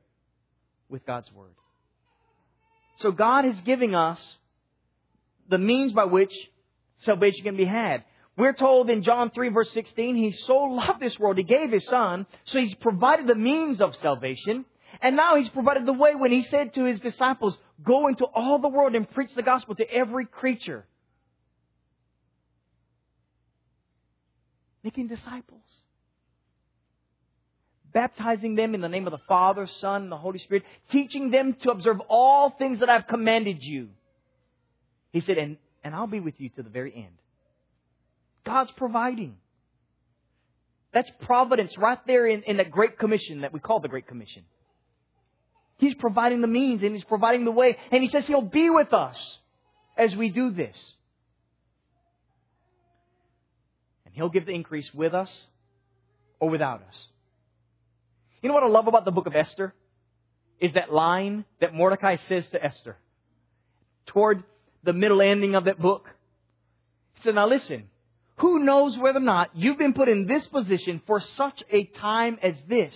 with 0.89 1.05
God's 1.05 1.31
Word. 1.33 1.51
So 2.99 3.11
God 3.11 3.45
is 3.45 3.55
giving 3.65 3.95
us 3.95 4.19
the 5.49 5.57
means 5.57 5.93
by 5.93 6.05
which 6.05 6.33
salvation 6.99 7.43
can 7.43 7.57
be 7.57 7.65
had. 7.65 8.03
We're 8.37 8.53
told 8.53 8.89
in 8.89 9.03
John 9.03 9.31
3 9.31 9.49
verse 9.49 9.71
16, 9.71 10.15
He 10.15 10.31
so 10.31 10.57
loved 10.57 10.99
this 10.99 11.17
world, 11.17 11.37
He 11.37 11.43
gave 11.43 11.71
His 11.71 11.85
Son, 11.85 12.25
so 12.45 12.59
He's 12.59 12.75
provided 12.75 13.27
the 13.27 13.35
means 13.35 13.81
of 13.81 13.95
salvation. 13.95 14.65
And 15.01 15.15
now 15.15 15.35
He's 15.37 15.49
provided 15.49 15.85
the 15.85 15.93
way 15.93 16.15
when 16.15 16.31
He 16.31 16.43
said 16.43 16.73
to 16.75 16.83
His 16.85 16.99
disciples, 16.99 17.57
Go 17.83 18.07
into 18.07 18.25
all 18.25 18.59
the 18.59 18.67
world 18.67 18.95
and 18.95 19.09
preach 19.09 19.33
the 19.35 19.43
gospel 19.43 19.75
to 19.75 19.91
every 19.91 20.25
creature. 20.25 20.85
making 24.87 25.07
disciples. 25.09 25.59
Baptizing 27.93 28.55
them 28.55 28.73
in 28.73 28.79
the 28.79 28.87
name 28.87 29.05
of 29.05 29.11
the 29.11 29.25
Father, 29.27 29.67
Son, 29.81 30.03
and 30.03 30.11
the 30.11 30.17
Holy 30.17 30.39
Spirit, 30.39 30.63
teaching 30.93 31.29
them 31.29 31.57
to 31.61 31.71
observe 31.71 31.99
all 32.07 32.51
things 32.51 32.79
that 32.79 32.89
I've 32.89 33.05
commanded 33.05 33.61
you. 33.61 33.89
He 35.11 35.21
said, 35.21 35.37
and, 35.37 35.57
and 35.83 35.95
I'll 35.95 36.07
be 36.07 36.19
with 36.19 36.35
you 36.37 36.49
to 36.49 36.63
the 36.63 36.69
very 36.69 36.93
end. 36.93 37.15
God's 38.45 38.71
providing. 38.77 39.35
That's 40.93 41.09
providence 41.21 41.77
right 41.77 41.99
there 42.07 42.27
in, 42.27 42.43
in 42.43 42.57
that 42.57 42.71
Great 42.71 42.97
Commission 42.97 43.41
that 43.41 43.53
we 43.53 43.59
call 43.59 43.79
the 43.79 43.87
Great 43.87 44.07
Commission. 44.07 44.43
He's 45.77 45.93
providing 45.95 46.41
the 46.41 46.47
means 46.47 46.81
and 46.81 46.93
He's 46.93 47.03
providing 47.03 47.45
the 47.45 47.51
way. 47.51 47.77
And 47.91 48.03
He 48.03 48.09
says 48.09 48.25
He'll 48.25 48.41
be 48.41 48.69
with 48.69 48.93
us 48.93 49.17
as 49.97 50.15
we 50.15 50.29
do 50.29 50.51
this. 50.51 50.75
And 54.05 54.15
He'll 54.15 54.29
give 54.29 54.45
the 54.45 54.53
increase 54.53 54.89
with 54.93 55.13
us 55.13 55.29
or 56.39 56.49
without 56.49 56.81
us. 56.81 56.95
You 58.41 58.49
know 58.49 58.55
what 58.55 58.63
I 58.63 58.67
love 58.67 58.87
about 58.87 59.05
the 59.05 59.11
book 59.11 59.27
of 59.27 59.35
Esther? 59.35 59.73
Is 60.59 60.73
that 60.73 60.91
line 60.91 61.45
that 61.61 61.73
Mordecai 61.73 62.17
says 62.27 62.45
to 62.51 62.63
Esther. 62.63 62.97
Toward 64.07 64.43
the 64.87 64.93
middle 64.93 65.21
ending 65.21 65.53
of 65.53 65.65
that 65.65 65.79
book. 65.79 66.09
He 67.15 67.23
said, 67.23 67.35
now 67.35 67.47
listen, 67.47 67.89
who 68.37 68.59
knows 68.59 68.97
whether 68.97 69.17
or 69.17 69.21
not 69.21 69.49
you've 69.53 69.77
been 69.77 69.93
put 69.93 70.07
in 70.07 70.27
this 70.27 70.47
position 70.47 71.01
for 71.05 71.19
such 71.19 71.61
a 71.69 71.83
time 71.83 72.39
as 72.41 72.55
this? 72.69 72.95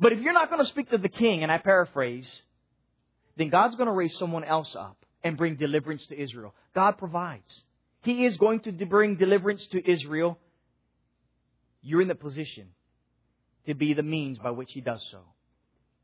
But 0.00 0.14
if 0.14 0.20
you're 0.20 0.32
not 0.32 0.48
going 0.48 0.64
to 0.64 0.70
speak 0.70 0.88
to 0.90 0.96
the 0.96 1.10
king, 1.10 1.42
and 1.42 1.52
I 1.52 1.58
paraphrase, 1.58 2.26
then 3.36 3.50
God's 3.50 3.76
going 3.76 3.88
to 3.88 3.92
raise 3.92 4.16
someone 4.16 4.42
else 4.42 4.74
up 4.74 4.96
and 5.22 5.36
bring 5.36 5.56
deliverance 5.56 6.06
to 6.06 6.18
Israel. 6.18 6.54
God 6.74 6.92
provides. 6.96 7.52
He 8.02 8.24
is 8.24 8.38
going 8.38 8.60
to 8.60 8.72
bring 8.72 9.16
deliverance 9.16 9.66
to 9.72 9.90
Israel. 9.90 10.38
You're 11.82 12.00
in 12.00 12.08
the 12.08 12.14
position 12.14 12.68
to 13.66 13.74
be 13.74 13.92
the 13.92 14.02
means 14.02 14.38
by 14.38 14.52
which 14.52 14.70
He 14.72 14.80
does 14.80 15.06
so. 15.10 15.18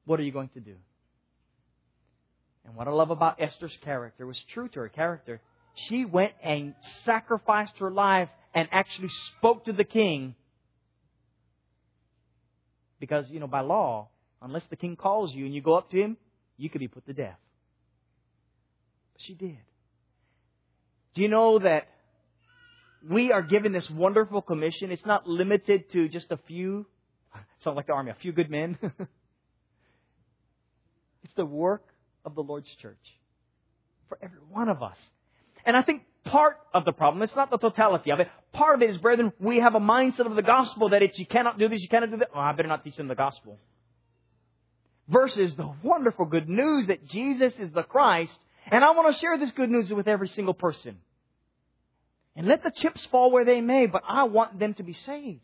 What 0.05 0.21
are 0.21 0.23
you 0.23 0.33
going 0.33 0.51
to 0.51 0.61
do? 0.61 0.75
And 2.67 2.75
what 2.75 2.89
I 2.89 2.91
love 2.91 3.11
about 3.11 3.41
Esther's 3.41 3.77
character 3.85 4.27
was 4.27 4.37
true 4.53 4.69
to 4.69 4.81
her 4.81 4.89
character. 4.89 5.41
She 5.89 6.05
went 6.05 6.33
and 6.43 6.75
sacrificed 7.05 7.75
her 7.79 7.91
life 7.91 8.29
and 8.55 8.69
actually 8.73 9.09
spoke 9.39 9.67
to 9.67 9.73
the 9.73 9.85
king. 9.85 10.35
Because, 12.99 13.27
you 13.29 13.39
know, 13.39 13.47
by 13.47 13.61
law, 13.61 14.09
unless 14.43 14.65
the 14.69 14.77
king 14.77 14.97
calls 14.97 15.33
you 15.33 15.45
and 15.45 15.55
you 15.55 15.61
go 15.61 15.75
up 15.75 15.91
to 15.91 15.97
him, 15.97 16.17
you 16.57 16.69
could 16.69 16.81
be 16.81 16.89
put 16.89 17.07
to 17.07 17.13
death. 17.13 17.39
She 19.19 19.35
did. 19.35 19.59
Do 21.15 21.23
you 21.23 21.29
know 21.29 21.59
that 21.59 21.87
we 23.09 23.31
are 23.33 23.43
given 23.43 23.73
this 23.73 23.89
wonderful 23.91 24.43
commission? 24.43 24.91
It's 24.91 25.07
not 25.07 25.29
limited 25.29 25.93
to 25.93 26.09
just 26.09 26.27
a 26.31 26.39
few, 26.49 26.87
sound 27.65 27.77
like 27.77 27.87
the 27.87 27.93
army, 27.93 28.11
a 28.11 28.17
few 28.21 28.33
good 28.33 28.51
men. 28.51 28.79
it's 31.23 31.35
the 31.37 31.47
work 31.47 31.85
of 32.27 32.35
the 32.35 32.43
Lord's 32.43 32.69
church 32.83 32.99
for 34.09 34.19
every 34.21 34.41
one 34.51 34.69
of 34.69 34.83
us. 34.83 34.99
And 35.65 35.77
I 35.77 35.83
think 35.83 36.03
part 36.25 36.59
of 36.75 36.85
the 36.85 36.93
problem, 36.93 37.23
it's 37.23 37.35
not 37.35 37.51
the 37.51 37.57
totality 37.57 38.11
of 38.11 38.21
it. 38.21 38.29
Part 38.53 38.75
of 38.75 38.83
it 38.83 38.91
is, 38.91 38.99
brethren, 38.99 39.33
we 39.41 39.59
have 39.59 39.75
a 39.75 39.81
mindset 39.81 40.27
of 40.27 40.37
the 40.37 40.43
gospel 40.43 40.91
that 40.91 41.03
it's 41.03 41.19
you 41.19 41.27
cannot 41.27 41.59
do 41.59 41.69
this, 41.69 41.81
you 41.81 41.89
cannot 41.89 42.11
do 42.11 42.19
that. 42.19 42.29
Oh, 42.35 42.41
I 42.41 42.53
better 42.53 42.69
not 42.69 42.85
teach 42.85 42.97
them 42.97 43.09
the 43.09 43.15
gospel. 43.15 43.59
Versus 45.09 45.55
the 45.57 45.73
wonderful 45.83 46.27
good 46.27 46.49
news 46.49 46.89
that 46.89 47.07
Jesus 47.09 47.53
is 47.61 47.73
the 47.73 47.85
Christ, 47.85 48.37
and 48.71 48.85
I 48.85 48.91
want 48.91 49.15
to 49.15 49.21
share 49.21 49.39
this 49.39 49.53
good 49.53 49.71
news 49.71 49.91
with 49.91 50.09
every 50.09 50.29
single 50.29 50.55
person. 50.55 50.99
And 52.35 52.49
let 52.49 52.63
the 52.63 52.73
chips 52.75 53.07
fall 53.11 53.31
where 53.31 53.45
they 53.45 53.61
may, 53.61 53.87
but 53.87 54.03
I 54.07 54.25
want 54.25 54.59
them 54.59 54.75
to 54.75 54.83
be 54.83 54.93
saved. 54.93 55.41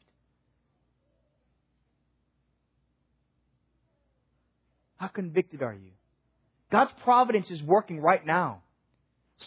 How 4.96 5.08
convicted 5.08 5.62
are 5.62 5.74
you? 5.74 5.90
God's 6.72 6.92
providence 7.04 7.50
is 7.50 7.62
working 7.62 8.00
right 8.00 8.24
now. 8.26 8.62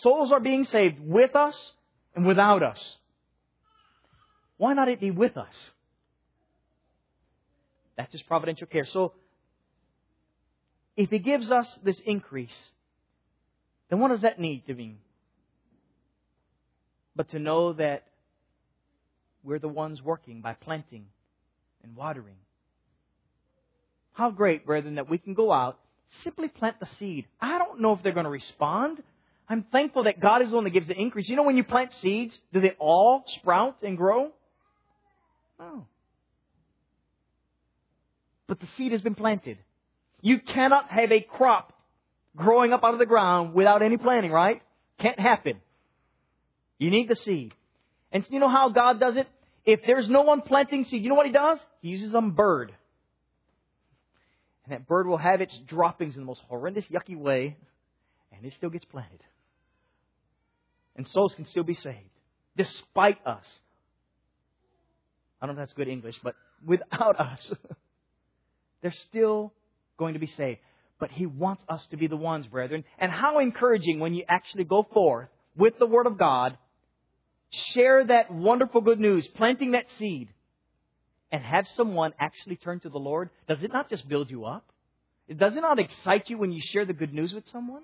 Souls 0.01 0.31
are 0.31 0.39
being 0.39 0.63
saved 0.63 0.99
with 0.99 1.35
us 1.35 1.57
and 2.15 2.25
without 2.25 2.63
us. 2.63 2.97
Why 4.57 4.73
not 4.73 4.87
it 4.87 5.01
be 5.01 5.11
with 5.11 5.35
us? 5.35 5.55
That's 7.97 8.11
His 8.13 8.21
providential 8.21 8.67
care. 8.67 8.85
So, 8.85 9.13
if 10.95 11.09
He 11.09 11.19
gives 11.19 11.51
us 11.51 11.67
this 11.83 11.99
increase, 12.05 12.57
then 13.89 13.99
what 13.99 14.11
does 14.11 14.21
that 14.21 14.39
need 14.39 14.65
to 14.67 14.73
mean? 14.73 14.99
but 17.15 17.29
to 17.31 17.39
know 17.39 17.73
that 17.73 18.03
we're 19.43 19.59
the 19.59 19.67
ones 19.67 20.01
working 20.01 20.41
by 20.41 20.53
planting 20.53 21.05
and 21.83 21.95
watering. 21.95 22.35
How 24.13 24.31
great, 24.31 24.65
brethren, 24.65 24.95
that 24.95 25.09
we 25.09 25.17
can 25.17 25.33
go 25.33 25.51
out, 25.51 25.79
simply 26.23 26.47
plant 26.47 26.79
the 26.79 26.87
seed. 26.99 27.25
I 27.41 27.57
don't 27.57 27.81
know 27.81 27.93
if 27.93 28.03
they're 28.03 28.13
going 28.13 28.25
to 28.25 28.29
respond. 28.29 29.01
I'm 29.47 29.65
thankful 29.71 30.05
that 30.05 30.19
God 30.19 30.41
is 30.41 30.49
the 30.49 30.55
one 30.55 30.63
that 30.63 30.71
gives 30.71 30.87
the 30.87 30.99
increase. 30.99 31.29
You 31.29 31.35
know, 31.35 31.43
when 31.43 31.57
you 31.57 31.63
plant 31.63 31.91
seeds, 32.01 32.35
do 32.53 32.61
they 32.61 32.71
all 32.79 33.23
sprout 33.39 33.77
and 33.83 33.95
grow? 33.95 34.31
No. 35.59 35.87
But 38.47 38.59
the 38.59 38.67
seed 38.77 38.91
has 38.91 39.01
been 39.01 39.15
planted. 39.15 39.57
You 40.21 40.39
cannot 40.39 40.89
have 40.89 41.11
a 41.11 41.21
crop 41.21 41.73
growing 42.35 42.73
up 42.73 42.83
out 42.83 42.93
of 42.93 42.99
the 42.99 43.05
ground 43.05 43.53
without 43.53 43.81
any 43.81 43.97
planting, 43.97 44.31
right? 44.31 44.61
Can't 44.99 45.19
happen. 45.19 45.57
You 46.77 46.89
need 46.89 47.07
the 47.07 47.15
seed. 47.15 47.53
And 48.11 48.25
you 48.29 48.39
know 48.39 48.49
how 48.49 48.69
God 48.69 48.99
does 48.99 49.15
it? 49.17 49.27
If 49.65 49.81
there's 49.85 50.09
no 50.09 50.21
one 50.21 50.41
planting 50.41 50.85
seed, 50.85 51.03
you 51.03 51.09
know 51.09 51.15
what 51.15 51.25
he 51.25 51.31
does? 51.31 51.57
He 51.81 51.89
uses 51.89 52.13
a 52.13 52.21
bird. 52.21 52.71
And 54.65 54.73
that 54.73 54.87
bird 54.87 55.07
will 55.07 55.17
have 55.17 55.41
its 55.41 55.55
droppings 55.67 56.15
in 56.15 56.21
the 56.21 56.25
most 56.25 56.41
horrendous, 56.47 56.85
yucky 56.85 57.17
way, 57.17 57.55
and 58.31 58.45
it 58.45 58.53
still 58.57 58.69
gets 58.69 58.85
planted. 58.85 59.21
And 60.95 61.07
souls 61.07 61.33
can 61.35 61.45
still 61.47 61.63
be 61.63 61.75
saved, 61.75 62.09
despite 62.57 63.17
us. 63.25 63.45
I 65.41 65.45
don't 65.45 65.55
know 65.55 65.61
if 65.61 65.67
that's 65.67 65.77
good 65.77 65.87
English, 65.87 66.15
but 66.23 66.35
without 66.65 67.19
us, 67.19 67.51
they're 68.81 68.93
still 69.09 69.53
going 69.97 70.13
to 70.13 70.19
be 70.19 70.31
saved. 70.35 70.59
But 70.99 71.11
He 71.11 71.25
wants 71.25 71.63
us 71.69 71.85
to 71.91 71.97
be 71.97 72.07
the 72.07 72.17
ones, 72.17 72.47
brethren. 72.47 72.85
And 72.97 73.11
how 73.11 73.39
encouraging 73.39 73.99
when 73.99 74.13
you 74.13 74.23
actually 74.27 74.63
go 74.63 74.87
forth 74.93 75.27
with 75.55 75.77
the 75.77 75.85
Word 75.85 76.07
of 76.07 76.17
God, 76.17 76.57
share 77.73 78.05
that 78.05 78.31
wonderful 78.33 78.81
good 78.81 78.99
news, 78.99 79.27
planting 79.35 79.71
that 79.71 79.85
seed, 79.99 80.29
and 81.31 81.43
have 81.43 81.65
someone 81.75 82.13
actually 82.19 82.55
turn 82.55 82.79
to 82.81 82.89
the 82.89 82.97
Lord. 82.97 83.29
Does 83.47 83.61
it 83.61 83.71
not 83.73 83.89
just 83.89 84.07
build 84.07 84.29
you 84.29 84.45
up? 84.45 84.65
Does 85.27 85.53
it 85.55 85.61
not 85.61 85.79
excite 85.79 86.29
you 86.29 86.37
when 86.37 86.51
you 86.51 86.61
share 86.71 86.85
the 86.85 86.93
good 86.93 87.13
news 87.13 87.33
with 87.33 87.45
someone? 87.51 87.81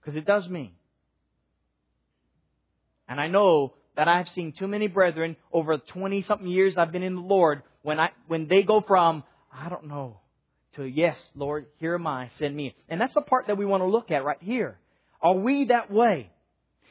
Because 0.00 0.16
it 0.16 0.26
does 0.26 0.48
me. 0.48 0.74
And 3.08 3.20
I 3.20 3.28
know 3.28 3.74
that 3.96 4.08
I've 4.08 4.28
seen 4.28 4.52
too 4.58 4.66
many 4.66 4.88
brethren 4.88 5.36
over 5.52 5.78
20 5.78 6.22
something 6.22 6.48
years 6.48 6.76
I've 6.76 6.92
been 6.92 7.02
in 7.02 7.14
the 7.14 7.20
Lord 7.20 7.62
when 7.82 7.98
I, 7.98 8.10
when 8.26 8.48
they 8.48 8.62
go 8.62 8.82
from, 8.86 9.24
I 9.52 9.68
don't 9.68 9.88
know, 9.88 10.18
to 10.76 10.84
yes, 10.84 11.16
Lord, 11.34 11.66
here 11.78 11.94
am 11.94 12.06
I, 12.06 12.30
send 12.38 12.56
me. 12.56 12.74
And 12.88 13.00
that's 13.00 13.14
the 13.14 13.20
part 13.20 13.48
that 13.48 13.58
we 13.58 13.66
want 13.66 13.82
to 13.82 13.86
look 13.86 14.10
at 14.10 14.24
right 14.24 14.38
here. 14.40 14.78
Are 15.20 15.34
we 15.34 15.66
that 15.66 15.90
way? 15.90 16.30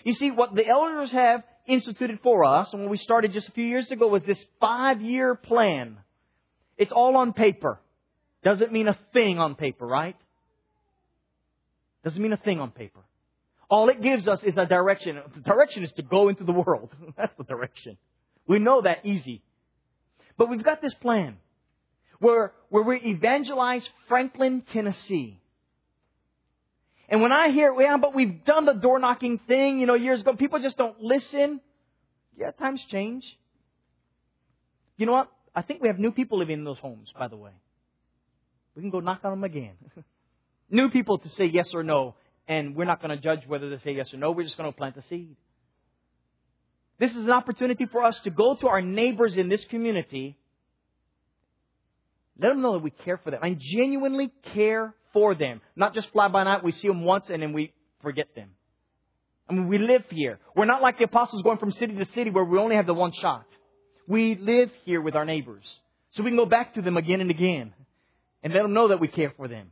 You 0.04 0.14
see, 0.14 0.32
what 0.32 0.54
the 0.56 0.66
elders 0.68 1.12
have 1.12 1.44
instituted 1.72 2.20
for 2.22 2.44
us, 2.44 2.70
and 2.72 2.82
when 2.82 2.90
we 2.90 2.98
started 2.98 3.34
just 3.34 3.48
a 3.48 3.52
few 3.52 3.66
years 3.66 3.90
ago, 3.92 4.08
was 4.08 4.24
this 4.24 4.44
five 4.60 5.02
year 5.02 5.36
plan. 5.36 5.98
It's 6.78 6.92
all 6.92 7.18
on 7.18 7.34
paper. 7.34 7.80
Doesn't 8.44 8.72
mean 8.72 8.88
a 8.88 8.98
thing 9.14 9.40
on 9.40 9.56
paper, 9.56 9.86
right? 9.86 10.16
Doesn't 12.04 12.22
mean 12.22 12.34
a 12.34 12.38
thing 12.38 12.60
on 12.60 12.72
paper. 12.72 13.00
All 13.70 13.90
it 13.90 14.02
gives 14.02 14.28
us 14.28 14.40
is 14.44 14.58
a 14.58 14.66
direction. 14.66 15.20
The 15.36 15.42
direction 15.42 15.84
is 15.84 15.92
to 15.94 16.04
go 16.04 16.30
into 16.30 16.44
the 16.44 16.52
world. 16.52 16.94
That's 17.18 17.34
the 17.38 17.44
direction. 17.44 17.98
We 18.48 18.60
know 18.60 18.82
that 18.82 19.06
easy. 19.06 19.42
But 20.38 20.50
we've 20.50 20.64
got 20.64 20.82
this 20.82 20.94
plan 20.96 21.38
where, 22.20 22.54
where 22.70 22.84
we 22.84 22.98
evangelize 22.98 23.88
Franklin, 24.08 24.64
Tennessee. 24.74 25.41
And 27.12 27.22
when 27.22 27.32
I 27.34 27.50
hear, 27.50 27.76
yeah, 27.80 27.98
but 27.98 28.16
we've 28.16 28.44
done 28.46 28.66
the 28.66 28.74
door 28.74 28.98
knocking 28.98 29.40
thing, 29.48 29.80
you 29.80 29.86
know, 29.86 29.96
years 29.96 30.22
ago, 30.22 30.34
people 30.34 30.60
just 30.60 30.78
don't 30.78 31.00
listen. 31.00 31.60
Yeah, 32.38 32.52
times 32.52 32.82
change. 32.90 33.24
You 34.98 35.06
know 35.06 35.12
what? 35.12 35.32
I 35.54 35.62
think 35.62 35.82
we 35.82 35.90
have 35.90 36.00
new 36.00 36.12
people 36.12 36.40
living 36.40 36.60
in 36.60 36.64
those 36.64 36.80
homes, 36.80 37.12
by 37.18 37.28
the 37.28 37.36
way. 37.36 37.52
We 38.76 38.82
can 38.82 38.90
go 38.90 39.02
knock 39.02 39.20
on 39.26 39.32
them 39.32 39.44
again. 39.44 39.74
new 40.70 40.90
people 40.90 41.18
to 41.20 41.30
say 41.30 41.46
yes 41.46 41.68
or 41.74 41.84
no, 41.84 42.16
and 42.48 42.76
we're 42.76 42.86
not 42.86 43.02
going 43.02 43.16
to 43.16 43.22
judge 43.22 43.42
whether 43.46 43.70
they 43.70 43.84
say 43.84 43.92
yes 43.94 44.14
or 44.14 44.18
no. 44.18 44.32
We're 44.32 44.46
just 44.46 44.58
going 44.58 44.72
to 44.72 44.76
plant 44.76 44.96
the 44.96 45.04
seed. 45.10 45.36
This 46.98 47.12
is 47.12 47.18
an 47.18 47.32
opportunity 47.32 47.88
for 47.92 48.04
us 48.04 48.18
to 48.24 48.30
go 48.30 48.56
to 48.56 48.68
our 48.68 48.82
neighbors 48.82 49.36
in 49.36 49.50
this 49.50 49.64
community 49.70 50.38
let 52.42 52.50
them 52.50 52.62
know 52.62 52.74
that 52.74 52.84
we 52.84 52.90
care 52.90 53.18
for 53.18 53.32
them 53.32 53.42
and 53.44 53.60
genuinely 53.60 54.32
care 54.54 54.96
for 55.14 55.36
them. 55.36 55.62
Not 55.76 55.94
just 55.94 56.12
fly 56.12 56.28
by 56.28 56.44
night, 56.44 56.64
we 56.64 56.72
see 56.72 56.88
them 56.88 57.04
once 57.04 57.26
and 57.30 57.42
then 57.42 57.54
we 57.54 57.74
forget 58.02 58.34
them. 58.36 58.50
I 59.50 59.54
mean, 59.54 59.68
we 59.68 59.78
live 59.78 60.04
here. 60.10 60.40
We're 60.56 60.66
not 60.66 60.82
like 60.82 60.98
the 60.98 61.04
apostles 61.06 61.42
going 61.42 61.58
from 61.58 61.72
city 61.74 61.96
to 61.96 62.06
city 62.14 62.30
where 62.30 62.46
we 62.46 62.58
only 62.58 62.76
have 62.78 62.86
the 62.86 62.94
one 62.94 63.12
shot. 63.12 63.46
We 64.08 64.36
live 64.36 64.70
here 64.86 65.02
with 65.02 65.16
our 65.16 65.26
neighbors. 65.26 65.64
So 66.12 66.24
we 66.24 66.30
can 66.30 66.38
go 66.38 66.46
back 66.46 66.76
to 66.76 66.82
them 66.82 66.98
again 66.98 67.22
and 67.22 67.30
again 67.30 67.74
and 68.44 68.54
let 68.54 68.62
them 68.62 68.74
know 68.74 68.90
that 68.90 69.00
we 69.00 69.08
care 69.08 69.34
for 69.36 69.48
them. 69.48 69.72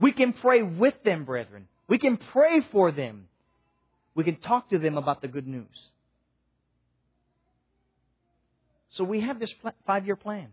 We 0.00 0.12
can 0.12 0.32
pray 0.34 0.62
with 0.62 0.94
them, 1.04 1.24
brethren. 1.24 1.68
We 1.88 1.98
can 1.98 2.18
pray 2.32 2.60
for 2.72 2.92
them. 2.92 3.28
We 4.14 4.24
can 4.24 4.36
talk 4.36 4.70
to 4.70 4.78
them 4.78 4.98
about 4.98 5.22
the 5.22 5.28
good 5.28 5.46
news. 5.46 5.66
So 8.90 9.04
we 9.04 9.20
have 9.22 9.38
this 9.38 9.52
five 9.86 10.06
year 10.06 10.16
plan. 10.16 10.48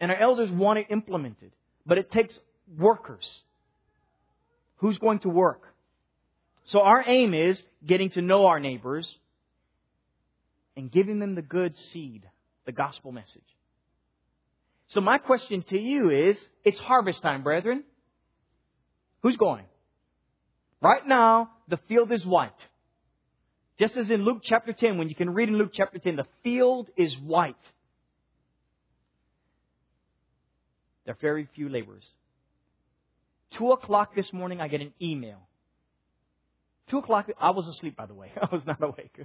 And 0.00 0.10
our 0.10 0.16
elders 0.16 0.50
want 0.50 0.78
it 0.78 0.86
implemented. 0.90 1.52
But 1.86 1.98
it 1.98 2.10
takes 2.12 2.34
workers. 2.76 3.26
Who's 4.76 4.98
going 4.98 5.20
to 5.20 5.28
work? 5.28 5.62
So 6.66 6.80
our 6.80 7.02
aim 7.06 7.34
is 7.34 7.58
getting 7.86 8.10
to 8.10 8.22
know 8.22 8.46
our 8.46 8.60
neighbors 8.60 9.08
and 10.76 10.92
giving 10.92 11.18
them 11.18 11.34
the 11.34 11.42
good 11.42 11.74
seed, 11.92 12.22
the 12.66 12.72
gospel 12.72 13.10
message. 13.10 13.42
So 14.88 15.00
my 15.00 15.18
question 15.18 15.64
to 15.70 15.78
you 15.78 16.10
is, 16.10 16.38
it's 16.64 16.78
harvest 16.78 17.22
time, 17.22 17.42
brethren. 17.42 17.84
Who's 19.22 19.36
going? 19.36 19.64
Right 20.80 21.06
now, 21.06 21.50
the 21.68 21.78
field 21.88 22.12
is 22.12 22.24
white. 22.24 22.52
Just 23.78 23.96
as 23.96 24.10
in 24.10 24.24
Luke 24.24 24.42
chapter 24.42 24.72
10, 24.72 24.98
when 24.98 25.08
you 25.08 25.14
can 25.14 25.30
read 25.30 25.48
in 25.48 25.56
Luke 25.56 25.72
chapter 25.74 25.98
10, 25.98 26.16
the 26.16 26.26
field 26.42 26.88
is 26.96 27.14
white. 27.18 27.54
There 31.04 31.14
are 31.14 31.18
very 31.20 31.48
few 31.54 31.68
laborers. 31.68 32.04
Two 33.56 33.72
o'clock 33.72 34.14
this 34.14 34.32
morning, 34.32 34.60
I 34.60 34.68
get 34.68 34.80
an 34.80 34.92
email. 35.00 35.38
Two 36.90 36.98
o'clock, 36.98 37.26
I 37.40 37.50
was 37.50 37.66
asleep, 37.66 37.96
by 37.96 38.06
the 38.06 38.14
way. 38.14 38.30
I 38.42 38.48
was 38.52 38.62
not 38.66 38.82
awake. 38.82 39.18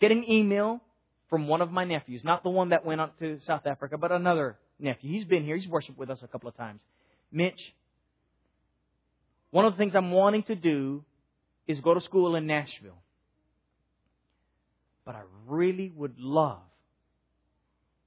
Get 0.00 0.10
an 0.10 0.24
email 0.28 0.80
from 1.28 1.48
one 1.48 1.60
of 1.60 1.70
my 1.70 1.84
nephews, 1.84 2.22
not 2.24 2.42
the 2.42 2.50
one 2.50 2.70
that 2.70 2.84
went 2.84 3.00
out 3.00 3.18
to 3.18 3.38
South 3.46 3.66
Africa, 3.66 3.96
but 3.96 4.12
another 4.12 4.58
nephew. 4.78 5.10
He's 5.12 5.24
been 5.24 5.44
here. 5.44 5.56
He's 5.56 5.68
worshiped 5.68 5.98
with 5.98 6.10
us 6.10 6.18
a 6.22 6.28
couple 6.28 6.48
of 6.48 6.56
times. 6.56 6.80
Mitch, 7.30 7.60
one 9.50 9.64
of 9.64 9.72
the 9.72 9.78
things 9.78 9.94
I'm 9.94 10.10
wanting 10.10 10.42
to 10.44 10.54
do 10.54 11.04
is 11.66 11.80
go 11.80 11.94
to 11.94 12.00
school 12.00 12.36
in 12.36 12.46
Nashville. 12.46 12.98
But 15.04 15.14
I 15.14 15.22
really 15.46 15.92
would 15.94 16.18
love 16.18 16.60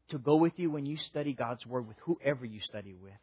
to 0.09 0.17
go 0.17 0.35
with 0.35 0.53
you 0.57 0.69
when 0.69 0.85
you 0.85 0.97
study 1.09 1.33
God's 1.33 1.65
Word 1.65 1.87
with 1.87 1.97
whoever 2.03 2.45
you 2.45 2.59
study 2.61 2.93
with. 2.93 3.13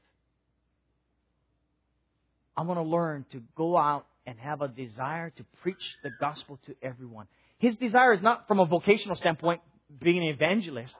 I 2.57 2.63
want 2.63 2.79
to 2.79 2.83
learn 2.83 3.25
to 3.33 3.43
go 3.57 3.77
out 3.77 4.07
and 4.27 4.39
have 4.39 4.61
a 4.63 4.69
desire 4.69 5.31
to 5.31 5.45
preach 5.63 5.83
the 6.03 6.11
gospel 6.21 6.59
to 6.67 6.75
everyone. 6.83 7.27
His 7.59 7.77
desire 7.77 8.13
is 8.13 8.23
not 8.23 8.47
from 8.47 8.61
a 8.61 8.67
vocational 8.67 9.17
standpoint 9.17 9.61
being 10.01 10.19
an 10.19 10.25
evangelist. 10.25 10.95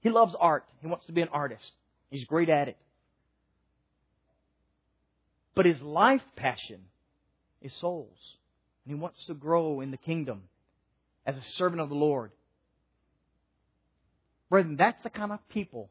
He 0.00 0.10
loves 0.10 0.34
art. 0.38 0.64
He 0.80 0.86
wants 0.86 1.06
to 1.06 1.12
be 1.12 1.20
an 1.20 1.28
artist. 1.32 1.70
He's 2.10 2.24
great 2.24 2.48
at 2.48 2.68
it. 2.68 2.76
But 5.54 5.66
his 5.66 5.80
life 5.80 6.22
passion 6.36 6.80
is 7.60 7.72
souls. 7.80 8.18
And 8.84 8.94
he 8.94 9.00
wants 9.00 9.18
to 9.26 9.34
grow 9.34 9.80
in 9.80 9.90
the 9.90 9.96
kingdom 9.96 10.42
as 11.26 11.36
a 11.36 11.42
servant 11.56 11.80
of 11.80 11.88
the 11.88 11.94
Lord. 11.94 12.32
Brethren, 14.48 14.76
that's 14.76 15.02
the 15.02 15.10
kind 15.10 15.32
of 15.32 15.38
people 15.48 15.90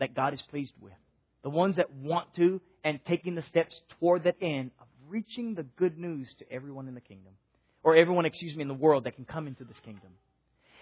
that 0.00 0.14
God 0.14 0.34
is 0.34 0.42
pleased 0.50 0.72
with. 0.80 0.94
The 1.42 1.50
ones 1.50 1.76
that 1.76 1.92
want 1.92 2.34
to 2.36 2.60
and 2.84 3.00
taking 3.06 3.34
the 3.34 3.42
steps 3.42 3.78
toward 3.98 4.24
that 4.24 4.36
end 4.40 4.70
of 4.80 4.86
reaching 5.08 5.54
the 5.54 5.62
good 5.62 5.98
news 5.98 6.28
to 6.38 6.52
everyone 6.52 6.88
in 6.88 6.94
the 6.94 7.00
kingdom. 7.00 7.32
Or 7.82 7.96
everyone, 7.96 8.26
excuse 8.26 8.54
me, 8.56 8.62
in 8.62 8.68
the 8.68 8.74
world 8.74 9.04
that 9.04 9.16
can 9.16 9.24
come 9.24 9.46
into 9.46 9.64
this 9.64 9.76
kingdom. 9.84 10.10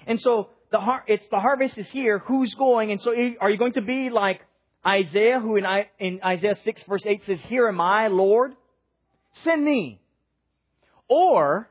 And 0.06 0.20
so 0.20 0.48
the 0.70 0.78
har- 0.78 1.04
it's 1.06 1.24
the 1.30 1.38
harvest 1.38 1.78
is 1.78 1.88
here. 1.88 2.18
Who's 2.20 2.54
going? 2.54 2.90
And 2.90 3.00
so 3.00 3.10
eh, 3.12 3.34
are 3.40 3.50
you 3.50 3.58
going 3.58 3.74
to 3.74 3.82
be 3.82 4.10
like 4.10 4.40
Isaiah, 4.86 5.40
who 5.40 5.56
in, 5.56 5.66
I- 5.66 5.88
in 5.98 6.20
Isaiah 6.24 6.56
6 6.64 6.82
verse 6.88 7.04
8 7.04 7.22
says, 7.26 7.40
Here 7.48 7.68
am 7.68 7.80
I, 7.80 8.08
Lord. 8.08 8.52
Send 9.44 9.64
me. 9.64 10.00
Or 11.08 11.68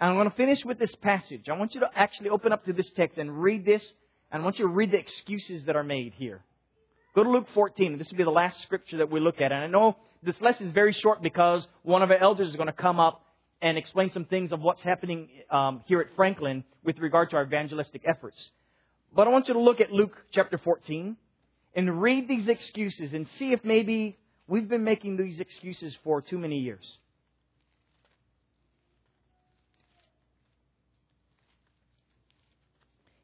I'm 0.00 0.14
going 0.14 0.30
to 0.30 0.36
finish 0.36 0.64
with 0.64 0.78
this 0.78 0.94
passage. 0.96 1.48
I 1.48 1.56
want 1.56 1.74
you 1.74 1.80
to 1.80 1.88
actually 1.94 2.30
open 2.30 2.52
up 2.52 2.64
to 2.66 2.72
this 2.72 2.90
text 2.96 3.18
and 3.18 3.40
read 3.40 3.64
this, 3.64 3.82
and 4.30 4.42
I 4.42 4.44
want 4.44 4.58
you 4.58 4.66
to 4.66 4.72
read 4.72 4.90
the 4.90 4.98
excuses 4.98 5.64
that 5.66 5.76
are 5.76 5.84
made 5.84 6.12
here. 6.14 6.42
Go 7.14 7.22
to 7.22 7.30
Luke 7.30 7.46
14. 7.54 7.96
This 7.98 8.10
will 8.10 8.18
be 8.18 8.24
the 8.24 8.30
last 8.30 8.60
scripture 8.62 8.98
that 8.98 9.10
we 9.10 9.20
look 9.20 9.40
at. 9.40 9.52
And 9.52 9.62
I 9.62 9.66
know 9.68 9.96
this 10.22 10.34
lesson 10.40 10.66
is 10.66 10.72
very 10.72 10.92
short 10.92 11.22
because 11.22 11.64
one 11.82 12.02
of 12.02 12.10
our 12.10 12.16
elders 12.16 12.50
is 12.50 12.56
going 12.56 12.66
to 12.66 12.72
come 12.72 12.98
up 12.98 13.24
and 13.62 13.78
explain 13.78 14.10
some 14.12 14.24
things 14.24 14.50
of 14.50 14.60
what's 14.60 14.82
happening 14.82 15.28
um, 15.50 15.82
here 15.86 16.00
at 16.00 16.08
Franklin 16.16 16.64
with 16.82 16.98
regard 16.98 17.30
to 17.30 17.36
our 17.36 17.44
evangelistic 17.44 18.02
efforts. 18.04 18.36
But 19.14 19.28
I 19.28 19.30
want 19.30 19.46
you 19.46 19.54
to 19.54 19.60
look 19.60 19.80
at 19.80 19.92
Luke 19.92 20.16
chapter 20.32 20.58
14 20.58 21.16
and 21.76 22.02
read 22.02 22.26
these 22.26 22.48
excuses 22.48 23.12
and 23.12 23.26
see 23.38 23.52
if 23.52 23.64
maybe 23.64 24.18
we've 24.48 24.68
been 24.68 24.84
making 24.84 25.16
these 25.16 25.38
excuses 25.38 25.96
for 26.02 26.20
too 26.20 26.38
many 26.38 26.58
years. 26.58 26.84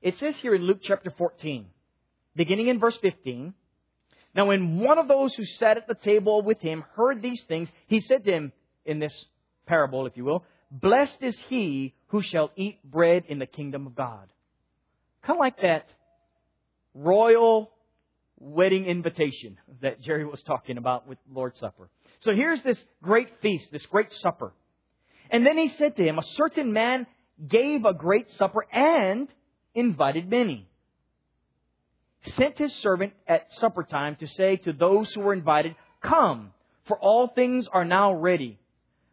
It 0.00 0.14
says 0.18 0.34
here 0.40 0.54
in 0.54 0.62
Luke 0.62 0.80
chapter 0.82 1.12
14, 1.18 1.66
beginning 2.34 2.68
in 2.68 2.78
verse 2.78 2.96
15, 3.02 3.52
Now 4.34 4.46
when 4.46 4.78
one 4.78 4.98
of 4.98 5.08
those 5.08 5.34
who 5.34 5.44
sat 5.44 5.76
at 5.76 5.86
the 5.88 5.94
table 5.94 6.42
with 6.42 6.60
him 6.60 6.84
heard 6.94 7.20
these 7.20 7.42
things, 7.48 7.68
he 7.88 8.00
said 8.00 8.24
to 8.24 8.32
him 8.32 8.52
in 8.84 8.98
this 8.98 9.14
parable, 9.66 10.06
if 10.06 10.16
you 10.16 10.24
will, 10.24 10.44
Blessed 10.70 11.18
is 11.22 11.36
he 11.48 11.94
who 12.08 12.22
shall 12.22 12.50
eat 12.54 12.78
bread 12.84 13.24
in 13.28 13.40
the 13.40 13.46
kingdom 13.46 13.86
of 13.86 13.94
God. 13.96 14.32
Kind 15.22 15.36
of 15.36 15.40
like 15.40 15.60
that 15.62 15.86
royal 16.94 17.72
wedding 18.38 18.86
invitation 18.86 19.58
that 19.82 20.00
Jerry 20.00 20.24
was 20.24 20.40
talking 20.42 20.78
about 20.78 21.08
with 21.08 21.18
Lord's 21.30 21.58
Supper. 21.58 21.90
So 22.20 22.32
here's 22.34 22.62
this 22.62 22.78
great 23.02 23.28
feast, 23.42 23.66
this 23.72 23.84
great 23.86 24.12
supper. 24.12 24.52
And 25.30 25.44
then 25.44 25.58
he 25.58 25.72
said 25.76 25.96
to 25.96 26.04
him, 26.04 26.18
A 26.18 26.24
certain 26.36 26.72
man 26.72 27.06
gave 27.46 27.84
a 27.84 27.94
great 27.94 28.30
supper 28.32 28.64
and 28.72 29.28
invited 29.74 30.28
many. 30.28 30.69
Sent 32.36 32.58
his 32.58 32.72
servant 32.82 33.12
at 33.26 33.52
supper 33.54 33.82
time 33.82 34.16
to 34.16 34.26
say 34.26 34.56
to 34.56 34.72
those 34.72 35.12
who 35.14 35.22
were 35.22 35.32
invited, 35.32 35.74
Come, 36.02 36.52
for 36.86 36.98
all 36.98 37.28
things 37.28 37.66
are 37.72 37.84
now 37.84 38.12
ready. 38.12 38.58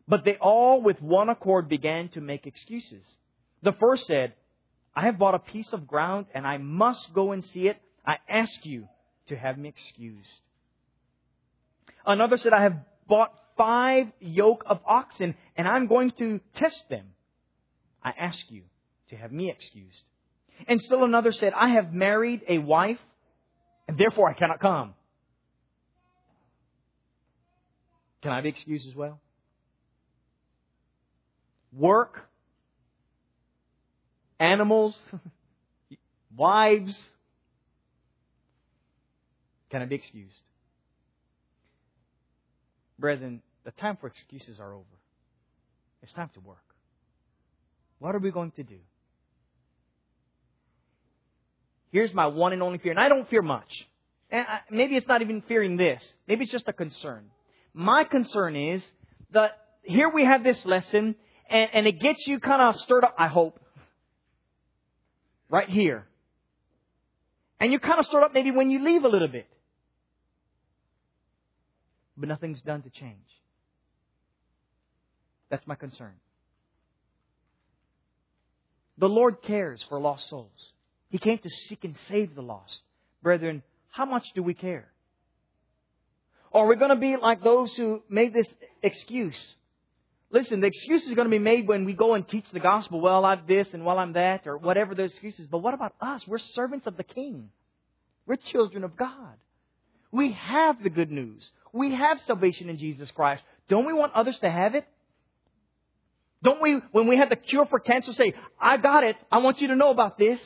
But 0.08 0.26
they 0.26 0.36
all 0.36 0.82
with 0.82 1.02
one 1.02 1.30
accord 1.30 1.70
began 1.70 2.10
to 2.10 2.22
make 2.22 2.46
excuses. 2.46 3.04
The 3.64 3.74
first 3.74 4.08
said, 4.08 4.34
I 4.96 5.06
have 5.06 5.20
bought 5.20 5.36
a 5.36 5.40
piece 5.40 5.72
of 5.74 5.88
ground 5.88 6.28
and 6.34 6.46
I 6.46 6.58
must 6.58 7.14
go 7.14 7.32
and 7.32 7.44
see 7.54 7.68
it. 7.68 7.78
I 8.06 8.16
ask 8.30 8.54
you 8.64 8.88
to 9.28 9.36
have 9.36 9.58
me 9.58 9.70
excused. 9.70 10.28
Another 12.06 12.38
said, 12.38 12.54
I 12.54 12.64
have 12.64 12.78
bought 13.08 13.34
five 13.58 14.08
yoke 14.20 14.64
of 14.66 14.80
oxen 14.88 15.36
and 15.56 15.68
I'm 15.68 15.88
going 15.88 16.12
to 16.20 16.40
test 16.56 16.84
them. 16.90 17.08
I 18.04 18.12
ask 18.18 18.40
you 18.50 18.64
to 19.10 19.16
have 19.16 19.32
me 19.32 19.50
excused. 19.50 20.04
And 20.68 20.82
still 20.82 21.04
another 21.04 21.32
said, 21.32 21.54
I 21.54 21.70
have 21.70 21.94
married 21.94 22.42
a 22.48 22.58
wife 22.58 22.98
and 23.88 23.98
therefore 23.98 24.30
I 24.30 24.34
cannot 24.34 24.60
come. 24.60 24.94
Can 28.22 28.32
I 28.32 28.42
be 28.42 28.50
excused 28.50 28.88
as 28.88 28.96
well? 28.96 29.20
Work, 31.72 32.20
animals, 34.40 34.96
wives. 36.36 36.96
Can 39.70 39.82
I 39.82 39.86
be 39.86 39.96
excused? 39.96 40.34
Brethren, 42.98 43.42
the 43.64 43.72
time 43.72 43.98
for 44.00 44.08
excuses 44.08 44.60
are 44.60 44.74
over. 44.74 44.86
It's 46.02 46.14
time 46.14 46.30
to 46.34 46.40
work. 46.40 46.58
What 48.00 48.16
are 48.16 48.20
we 48.20 48.32
going 48.32 48.52
to 48.52 48.64
do? 48.64 48.80
Here's 51.92 52.14
my 52.14 52.28
one 52.28 52.54
and 52.54 52.62
only 52.62 52.80
fear, 52.80 52.92
and 52.92 53.00
I 53.00 53.10
don't 53.10 53.30
fear 53.30 53.42
much. 53.42 53.70
And 54.30 54.46
maybe 54.70 54.96
it's 54.96 55.08
not 55.08 55.22
even 55.22 55.42
fearing 55.48 55.78
this. 55.78 56.04
Maybe 56.28 56.44
it's 56.44 56.52
just 56.52 56.68
a 56.68 56.74
concern. 56.74 57.26
My 57.74 58.04
concern 58.04 58.56
is 58.56 58.84
that 59.32 59.52
here 59.84 60.10
we 60.10 60.26
have 60.26 60.44
this 60.44 60.58
lesson, 60.66 61.16
and, 61.50 61.70
and 61.74 61.88
it 61.88 62.00
gets 62.00 62.28
you 62.28 62.40
kind 62.40 62.62
of 62.62 62.76
stirred 62.82 63.06
up, 63.06 63.16
I 63.18 63.28
hope, 63.28 63.60
right 65.50 65.70
here. 65.70 66.06
And 67.60 67.72
you 67.72 67.80
kind 67.80 68.00
of 68.00 68.06
stirred 68.06 68.24
up 68.24 68.34
maybe 68.34 68.52
when 68.52 68.70
you 68.70 68.84
leave 68.84 69.04
a 69.04 69.08
little 69.08 69.28
bit. 69.28 69.48
But 72.18 72.30
nothing's 72.30 72.62
done 72.62 72.82
to 72.82 72.90
change. 72.90 73.16
That's 75.50 75.66
my 75.66 75.76
concern. 75.76 76.14
The 78.98 79.08
Lord 79.08 79.42
cares 79.44 79.84
for 79.88 80.00
lost 80.00 80.30
souls. 80.30 80.74
He 81.10 81.18
came 81.18 81.38
to 81.38 81.50
seek 81.68 81.84
and 81.84 81.96
save 82.10 82.36
the 82.36 82.42
lost. 82.42 82.82
Brethren, 83.24 83.64
how 83.90 84.06
much 84.06 84.26
do 84.36 84.44
we 84.44 84.54
care? 84.54 84.90
Or 86.52 86.66
are 86.66 86.68
we 86.68 86.76
going 86.76 86.90
to 86.90 86.96
be 86.96 87.16
like 87.18 87.44
those 87.44 87.74
who 87.76 88.02
made 88.10 88.34
this 88.34 88.48
excuse? 88.82 89.38
Listen, 90.30 90.60
the 90.60 90.68
excuse 90.68 91.04
is 91.04 91.16
going 91.16 91.26
to 91.26 91.32
be 91.32 91.40
made 91.40 91.68
when 91.68 91.86
we 91.86 91.94
go 91.94 92.14
and 92.14 92.28
teach 92.28 92.46
the 92.52 92.60
gospel. 92.60 93.00
Well, 93.00 93.24
I'm 93.24 93.44
this 93.48 93.68
and 93.74 93.86
well, 93.86 93.98
I'm 93.98 94.14
that, 94.14 94.46
or 94.46 94.58
whatever 94.58 94.94
the 94.94 95.04
excuse 95.04 95.40
is. 95.40 95.48
But 95.48 95.60
what 95.60 95.74
about 95.74 95.94
us? 96.02 96.22
We're 96.28 96.40
servants 96.54 96.86
of 96.88 96.98
the 96.98 97.04
King. 97.04 97.50
We're 98.26 98.36
children 98.36 98.84
of 98.84 98.98
God. 98.98 99.36
We 100.12 100.34
have 100.34 100.84
the 100.84 100.90
good 100.90 101.12
news. 101.12 101.50
We 101.72 101.94
have 101.94 102.20
salvation 102.26 102.70
in 102.70 102.78
Jesus 102.78 103.10
Christ. 103.12 103.44
Don't 103.70 103.86
we 103.86 103.94
want 103.94 104.14
others 104.14 104.38
to 104.42 104.50
have 104.50 104.76
it? 104.76 104.86
Don't 106.44 106.62
we, 106.62 106.82
when 106.92 107.08
we 107.08 107.18
have 107.18 107.30
the 107.30 107.36
cure 107.36 107.66
for 107.66 107.80
cancer, 107.80 108.14
say, 108.14 108.34
I 108.60 108.78
got 108.78 109.04
it. 109.04 109.16
I 109.32 109.40
want 109.40 109.62
you 109.62 109.70
to 109.70 109.76
know 109.76 109.92
about 109.92 110.18
this. 110.18 110.40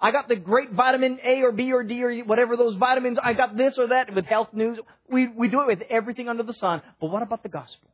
I 0.00 0.12
got 0.12 0.28
the 0.28 0.36
great 0.36 0.72
vitamin 0.72 1.18
A 1.24 1.42
or 1.42 1.52
B 1.52 1.72
or 1.72 1.82
D 1.82 2.02
or 2.02 2.14
whatever 2.24 2.56
those 2.56 2.76
vitamins. 2.76 3.18
I 3.22 3.32
got 3.32 3.56
this 3.56 3.78
or 3.78 3.88
that 3.88 4.14
with 4.14 4.26
health 4.26 4.48
news. 4.52 4.78
We, 5.10 5.28
we 5.28 5.48
do 5.48 5.62
it 5.62 5.66
with 5.66 5.82
everything 5.88 6.28
under 6.28 6.42
the 6.42 6.52
sun. 6.52 6.82
But 7.00 7.08
what 7.08 7.22
about 7.22 7.42
the 7.42 7.48
gospel? 7.48 7.88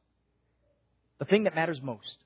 The 1.19 1.25
thing 1.27 1.45
that 1.45 1.55
matters 1.55 1.81
most. 1.83 2.17